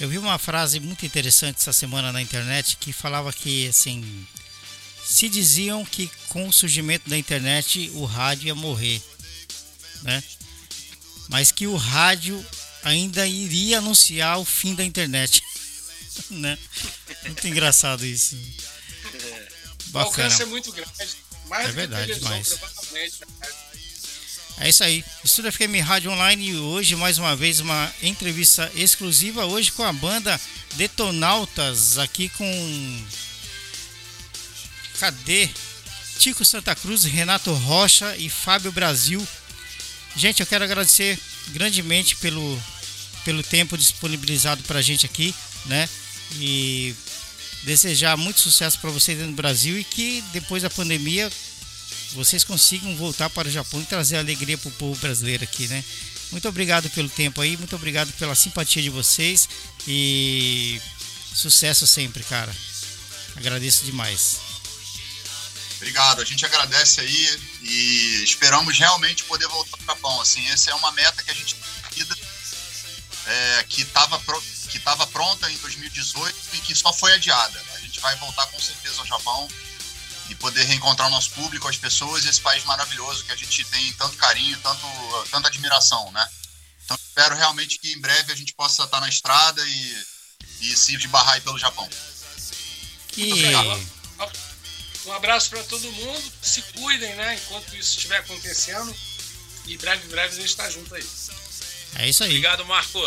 [0.00, 4.26] Eu vi uma frase muito interessante essa semana na internet que falava que, assim,
[5.12, 9.00] se diziam que com o surgimento da internet o rádio ia morrer,
[10.00, 10.24] né?
[11.28, 12.44] Mas que o rádio
[12.82, 15.42] ainda iria anunciar o fim da internet,
[16.30, 16.58] né?
[17.24, 18.38] Muito engraçado isso.
[19.12, 19.48] É.
[19.88, 19.92] Bacana.
[19.92, 20.90] O alcance é muito grande,
[21.46, 22.58] mais é verdade, mais.
[24.56, 25.04] É isso aí.
[25.22, 29.92] Estúdio FM Rádio Online e hoje mais uma vez uma entrevista exclusiva hoje com a
[29.92, 30.40] banda
[30.76, 33.04] Detonautas aqui com
[35.02, 35.50] Cadê?
[36.20, 39.20] Tico Santa Cruz, Renato Rocha e Fábio Brasil.
[40.14, 42.62] Gente, eu quero agradecer grandemente pelo
[43.24, 45.34] pelo tempo disponibilizado para a gente aqui,
[45.66, 45.88] né?
[46.36, 46.94] E
[47.64, 51.28] desejar muito sucesso para vocês no Brasil e que depois da pandemia
[52.12, 55.82] vocês consigam voltar para o Japão e trazer alegria para o povo brasileiro aqui, né?
[56.30, 59.48] Muito obrigado pelo tempo aí, muito obrigado pela simpatia de vocês
[59.84, 60.80] e
[61.34, 62.54] sucesso sempre, cara.
[63.34, 64.51] Agradeço demais.
[65.82, 70.20] Obrigado, a gente agradece aí e esperamos realmente poder voltar para o Japão.
[70.20, 71.56] Assim, essa é uma meta que a gente
[73.26, 74.16] é, que estava
[74.68, 77.60] que estava pronta em 2018 e que só foi adiada.
[77.74, 79.48] A gente vai voltar com certeza ao Japão
[80.30, 83.92] e poder reencontrar o nosso público, as pessoas, esse país maravilhoso que a gente tem
[83.94, 84.86] tanto carinho, tanto,
[85.32, 86.28] tanta admiração, né?
[86.84, 90.06] Então espero realmente que em breve a gente possa estar na estrada e,
[90.60, 91.88] e se esbarrar aí pelo Japão.
[93.08, 93.52] Que...
[95.06, 97.34] Um abraço para todo mundo, se cuidem, né?
[97.34, 98.94] Enquanto isso estiver acontecendo.
[99.66, 101.06] E breve, breve a gente está junto aí.
[101.96, 102.30] É isso aí.
[102.30, 103.00] Obrigado, Marco.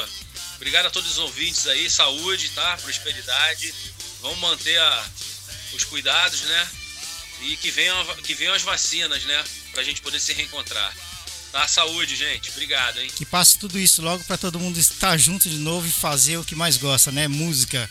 [0.56, 1.90] Obrigado a todos os ouvintes aí.
[1.90, 2.78] Saúde, tá?
[2.78, 3.74] Prosperidade.
[4.22, 5.10] Vamos manter a,
[5.74, 6.70] os cuidados, né?
[7.42, 9.44] e que venham, que venham as vacinas, né?
[9.72, 10.94] Pra gente poder se reencontrar.
[11.52, 11.68] Tá?
[11.68, 12.50] Saúde, gente.
[12.52, 13.10] Obrigado, hein?
[13.16, 16.44] Que passe tudo isso logo para todo mundo estar junto de novo e fazer o
[16.44, 17.28] que mais gosta, né?
[17.28, 17.90] Música.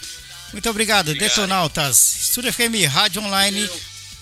[0.53, 1.29] Muito obrigado, obrigado.
[1.29, 2.17] Detonautas.
[2.17, 3.69] Estúdio FM Rádio Online,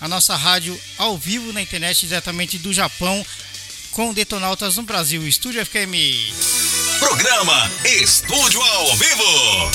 [0.03, 3.25] a nossa rádio ao vivo na internet diretamente do Japão
[3.91, 5.25] com Detonautas no Brasil.
[5.25, 5.95] Estúdio FM.
[6.99, 9.71] Programa Estúdio ao Vivo.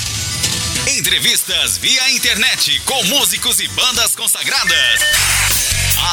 [0.99, 5.01] Entrevistas via internet com músicos e bandas consagradas.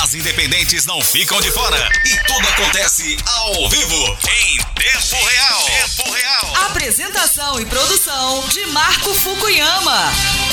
[0.01, 5.65] As independentes não ficam de fora e tudo acontece ao vivo, em tempo real.
[5.65, 6.55] Tempo real.
[6.67, 10.44] Apresentação e produção de Marco Fukuyama.